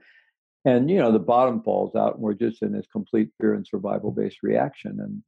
[0.64, 3.66] And you know, the bottom falls out, and we're just in this complete fear and
[3.66, 4.98] survival-based reaction.
[5.00, 5.22] And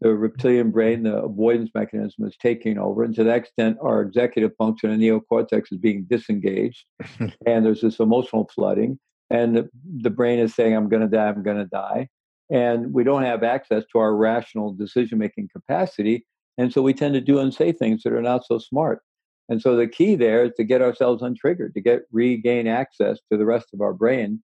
[0.00, 3.04] the reptilian brain, the avoidance mechanism is taking over.
[3.04, 6.84] And to that extent, our executive function and neocortex is being disengaged.
[7.46, 8.98] and there's this emotional flooding.
[9.30, 9.70] And the,
[10.02, 12.08] the brain is saying, I'm going to die, I'm going to die.
[12.50, 16.26] And we don't have access to our rational decision making capacity.
[16.58, 19.00] And so we tend to do and say things that are not so smart.
[19.48, 23.38] And so the key there is to get ourselves untriggered, to get regain access to
[23.38, 24.42] the rest of our brain.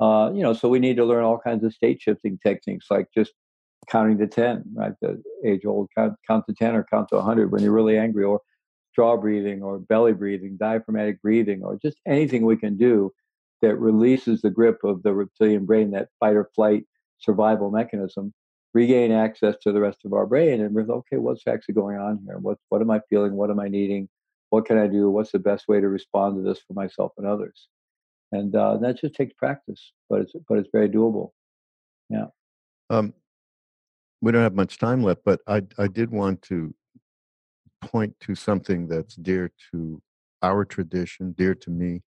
[0.00, 3.06] Uh, you know, so we need to learn all kinds of state shifting techniques, like
[3.14, 3.32] just
[3.88, 4.92] counting to 10, right?
[5.00, 8.24] The age old count, count to 10 or count to 100 when you're really angry,
[8.24, 8.40] or
[8.96, 13.12] jaw breathing, or belly breathing, diaphragmatic breathing, or just anything we can do
[13.62, 16.84] that releases the grip of the reptilian brain, that fight or flight
[17.18, 18.32] survival mechanism,
[18.72, 22.20] regain access to the rest of our brain and we're okay, what's actually going on
[22.24, 22.38] here?
[22.38, 23.34] What, what am I feeling?
[23.34, 24.08] What am I needing?
[24.50, 25.10] What can I do?
[25.10, 27.68] What's the best way to respond to this for myself and others?
[28.32, 31.30] And uh, that just takes practice, but it's but it's very doable.
[32.08, 32.26] Yeah.
[32.88, 33.12] Um,
[34.20, 36.72] we don't have much time left, but I I did want to
[37.80, 40.00] point to something that's dear to
[40.42, 42.02] our tradition, dear to me,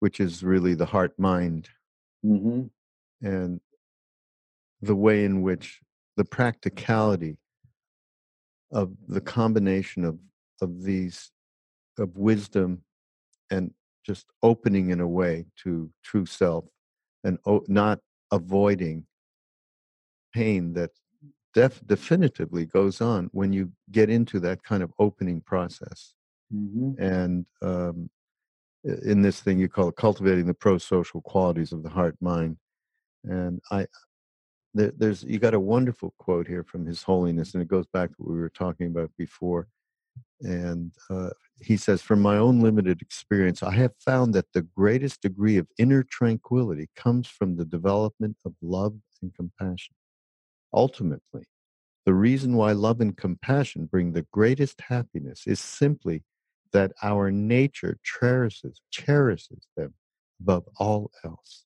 [0.00, 1.68] which is really the heart mind,
[2.24, 2.66] mm-hmm.
[3.26, 3.60] and
[4.84, 5.80] the way in which
[6.16, 7.36] the practicality
[8.72, 10.18] of the combination of
[10.60, 11.30] of these
[11.98, 12.82] of wisdom
[13.50, 13.72] and
[14.04, 16.66] just opening in a way to true self
[17.22, 19.06] and o- not avoiding
[20.32, 20.90] pain that
[21.54, 26.14] def- definitively goes on when you get into that kind of opening process.
[26.54, 27.02] Mm-hmm.
[27.02, 28.10] And um,
[28.84, 32.58] in this thing you call it cultivating the pro-social qualities of the heart mind.
[33.24, 33.86] And I,
[34.74, 38.10] there, there's you got a wonderful quote here from His Holiness, and it goes back
[38.10, 39.68] to what we were talking about before.
[40.40, 45.22] And uh, he says, From my own limited experience, I have found that the greatest
[45.22, 49.94] degree of inner tranquility comes from the development of love and compassion.
[50.72, 51.44] Ultimately,
[52.04, 56.22] the reason why love and compassion bring the greatest happiness is simply
[56.72, 59.94] that our nature cherishes, cherishes them
[60.40, 61.64] above all else.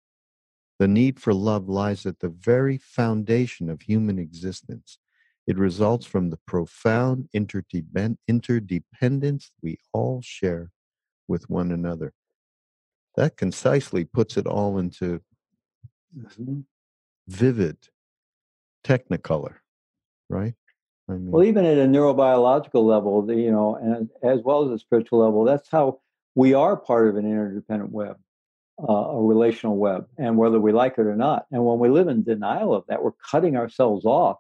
[0.78, 4.98] The need for love lies at the very foundation of human existence.
[5.46, 10.70] It results from the profound interdependence we all share
[11.26, 12.12] with one another.
[13.16, 15.20] That concisely puts it all into
[16.16, 16.60] mm-hmm.
[17.26, 17.76] vivid
[18.84, 19.56] technicolor,
[20.28, 20.54] right?
[21.08, 24.78] I mean, well, even at a neurobiological level, you know, and as well as a
[24.78, 26.00] spiritual level, that's how
[26.34, 28.18] we are part of an interdependent web,
[28.86, 31.46] uh, a relational web, and whether we like it or not.
[31.50, 34.38] And when we live in denial of that, we're cutting ourselves off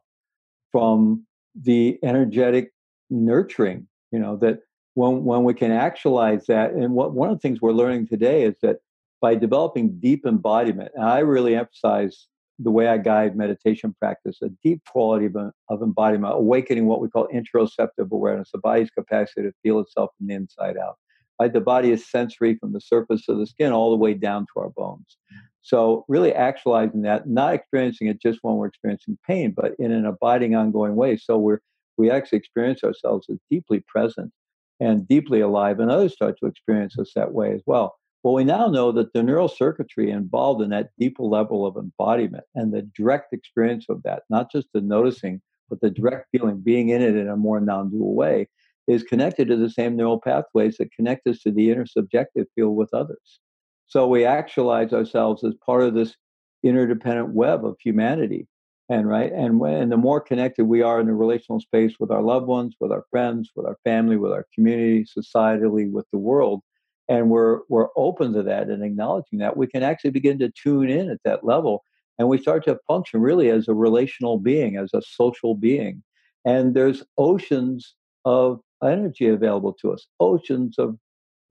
[0.70, 1.26] from
[1.60, 2.72] the energetic
[3.10, 3.88] nurturing.
[4.12, 4.60] You know that
[4.94, 8.44] when when we can actualize that, and what one of the things we're learning today
[8.44, 8.78] is that
[9.20, 12.28] by developing deep embodiment, and I really emphasize
[12.60, 15.36] the way I guide meditation practice, a deep quality of,
[15.68, 20.26] of embodiment, awakening what we call interoceptive awareness, the body's capacity to feel itself from
[20.26, 20.96] the inside out.
[21.40, 21.52] Right?
[21.52, 24.60] The body is sensory from the surface of the skin all the way down to
[24.60, 25.16] our bones.
[25.62, 30.06] So, really actualizing that, not experiencing it just when we're experiencing pain, but in an
[30.06, 31.16] abiding, ongoing way.
[31.16, 31.60] So, we're
[31.98, 34.32] we actually experience ourselves as deeply present
[34.80, 37.96] and deeply alive, and others start to experience us that way as well.
[38.22, 42.44] Well, we now know that the neural circuitry involved in that deeper level of embodiment
[42.54, 46.88] and the direct experience of that, not just the noticing, but the direct feeling, being
[46.88, 48.48] in it in a more non dual way,
[48.88, 52.92] is connected to the same neural pathways that connect us to the intersubjective field with
[52.92, 53.38] others.
[53.86, 56.16] So we actualize ourselves as part of this
[56.62, 58.48] interdependent web of humanity.
[58.90, 62.22] And right, and when the more connected we are in the relational space with our
[62.22, 66.62] loved ones, with our friends, with our family, with our community, societally, with the world,
[67.06, 70.88] and we're we're open to that and acknowledging that, we can actually begin to tune
[70.88, 71.84] in at that level,
[72.18, 76.02] and we start to function really as a relational being, as a social being.
[76.46, 80.98] And there's oceans of energy available to us, oceans of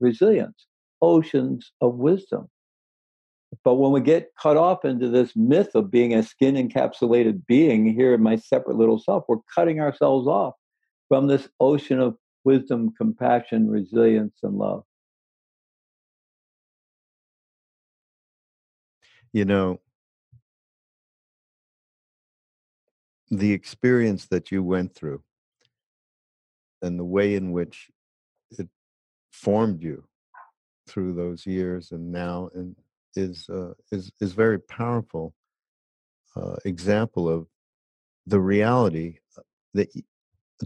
[0.00, 0.66] resilience,
[1.02, 2.48] oceans of wisdom.
[3.64, 7.92] But when we get cut off into this myth of being a skin encapsulated being
[7.94, 10.54] here in my separate little self, we're cutting ourselves off
[11.08, 14.84] from this ocean of wisdom, compassion, resilience, and love.
[19.32, 19.80] You know,
[23.30, 25.22] the experience that you went through
[26.82, 27.90] and the way in which
[28.58, 28.68] it
[29.32, 30.04] formed you
[30.86, 32.76] through those years and now and
[33.14, 35.34] is uh, is is very powerful
[36.36, 37.46] uh, example of
[38.26, 39.42] the reality uh,
[39.74, 39.88] that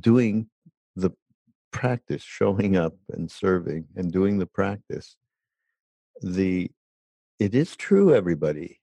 [0.00, 0.48] doing
[0.96, 1.10] the
[1.70, 5.16] practice showing up and serving and doing the practice
[6.20, 6.70] the
[7.42, 8.80] it is true everybody.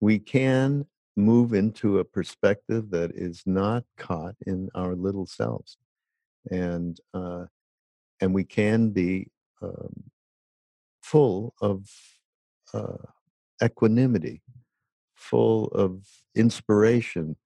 [0.00, 5.78] We can move into a perspective that is not caught in our little selves
[6.50, 7.46] and uh,
[8.20, 9.28] and we can be
[9.62, 10.04] um,
[11.02, 11.88] full of
[12.72, 12.96] uh,
[13.62, 14.42] equanimity,
[15.14, 17.36] full of inspiration,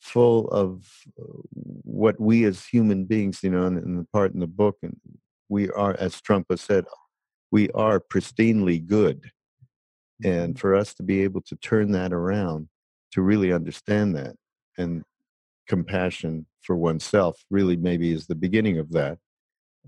[0.00, 0.86] full of
[1.20, 1.40] uh,
[1.82, 4.96] what we as human beings, you know, in, in the part in the book, and
[5.48, 6.84] we are, as Trungpa said,
[7.50, 9.30] we are pristinely good.
[10.24, 10.58] And mm-hmm.
[10.58, 12.68] for us to be able to turn that around,
[13.12, 14.36] to really understand that,
[14.78, 15.04] and
[15.66, 19.18] compassion for oneself really maybe is the beginning of that.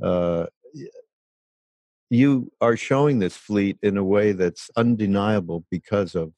[0.02, 0.46] Uh,
[2.10, 6.32] you are showing this fleet in a way that's undeniable because of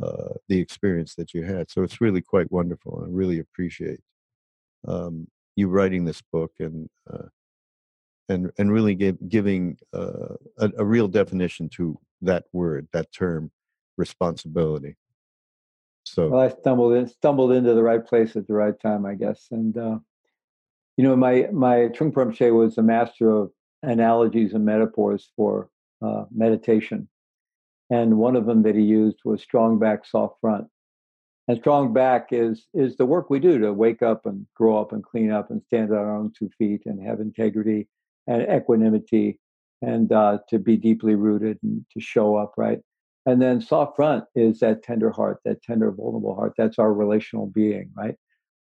[0.00, 1.70] uh, the experience that you had.
[1.70, 3.02] So it's really quite wonderful.
[3.04, 4.00] I really appreciate
[4.86, 7.28] um, you writing this book and uh,
[8.28, 13.50] and and really give, giving uh, a, a, real definition to that word, that term,
[13.96, 14.96] responsibility.
[16.12, 19.14] So well, I stumbled in, stumbled into the right place at the right time, I
[19.14, 19.46] guess.
[19.50, 19.98] And uh,
[20.98, 23.50] you know, my my Trungpa Rinpoche was a master of
[23.82, 25.70] analogies and metaphors for
[26.02, 27.08] uh, meditation,
[27.88, 30.66] and one of them that he used was strong back, soft front.
[31.48, 34.92] And strong back is is the work we do to wake up and grow up
[34.92, 37.88] and clean up and stand on our own two feet and have integrity
[38.26, 39.40] and equanimity
[39.80, 42.80] and uh, to be deeply rooted and to show up right.
[43.24, 46.54] And then soft front is that tender heart, that tender, vulnerable heart.
[46.56, 48.16] That's our relational being, right?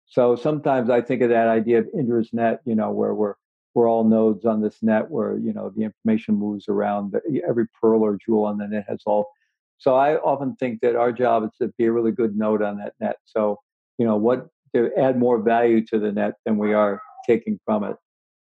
[0.06, 3.34] So sometimes I think of that idea of Indra's net, you know, where we're
[3.74, 7.14] we're all nodes on this net, where you know the information moves around.
[7.48, 9.30] Every pearl or jewel on the net has all.
[9.78, 12.78] So I often think that our job is to be a really good node on
[12.78, 13.16] that net.
[13.24, 13.60] So
[13.98, 17.84] you know what to add more value to the net than we are taking from
[17.84, 17.96] it.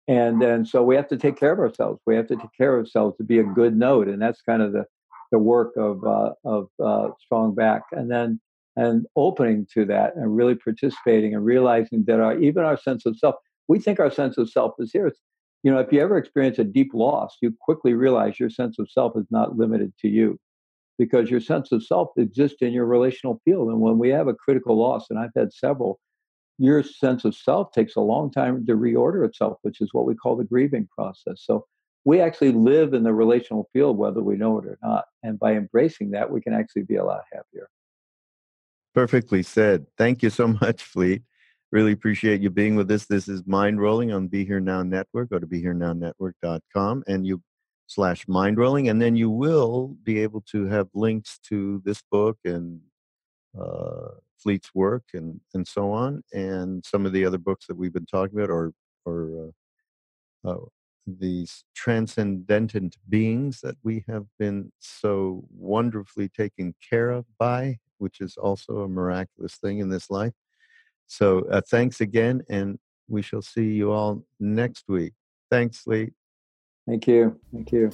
[0.06, 2.00] And then so we have to take care of ourselves.
[2.06, 4.60] We have to take care of ourselves to be a good node, and that's kind
[4.60, 4.84] of the
[5.34, 8.28] the work of uh, of uh, strong back, and then
[8.84, 13.14] and opening to that, and really participating, and realizing that our even our sense of
[13.22, 13.36] self.
[13.72, 15.06] We think our sense of self is here.
[15.10, 15.20] It's,
[15.64, 18.86] you know, if you ever experience a deep loss, you quickly realize your sense of
[18.96, 20.28] self is not limited to you,
[21.02, 23.66] because your sense of self exists in your relational field.
[23.70, 25.92] And when we have a critical loss, and I've had several,
[26.58, 30.14] your sense of self takes a long time to reorder itself, which is what we
[30.22, 31.38] call the grieving process.
[31.48, 31.54] So
[32.04, 35.06] we actually live in the relational field whether we know it or not.
[35.22, 37.68] And by embracing that, we can actually be a lot happier.
[38.94, 39.86] Perfectly said.
[39.96, 41.22] Thank you so much, Fleet.
[41.72, 43.06] Really appreciate you being with us.
[43.06, 45.30] This is Mindrolling on Be Here Now Network.
[45.30, 47.42] Go to BeHereNowNetwork.com and you
[47.86, 52.80] slash Mindrolling, and then you will be able to have links to this book and
[53.60, 57.92] uh, Fleet's work and and so on, and some of the other books that we've
[57.92, 58.72] been talking about, or
[59.04, 59.52] or
[60.44, 60.64] uh, uh,
[61.06, 68.36] these transcendent beings that we have been so wonderfully taken care of by, which is
[68.36, 70.32] also a miraculous thing in this life.
[71.06, 72.78] So uh, thanks again, and
[73.08, 75.12] we shall see you all next week.
[75.50, 76.12] Thanks, Lee.
[76.86, 77.38] Thank you.
[77.52, 77.90] Thank you.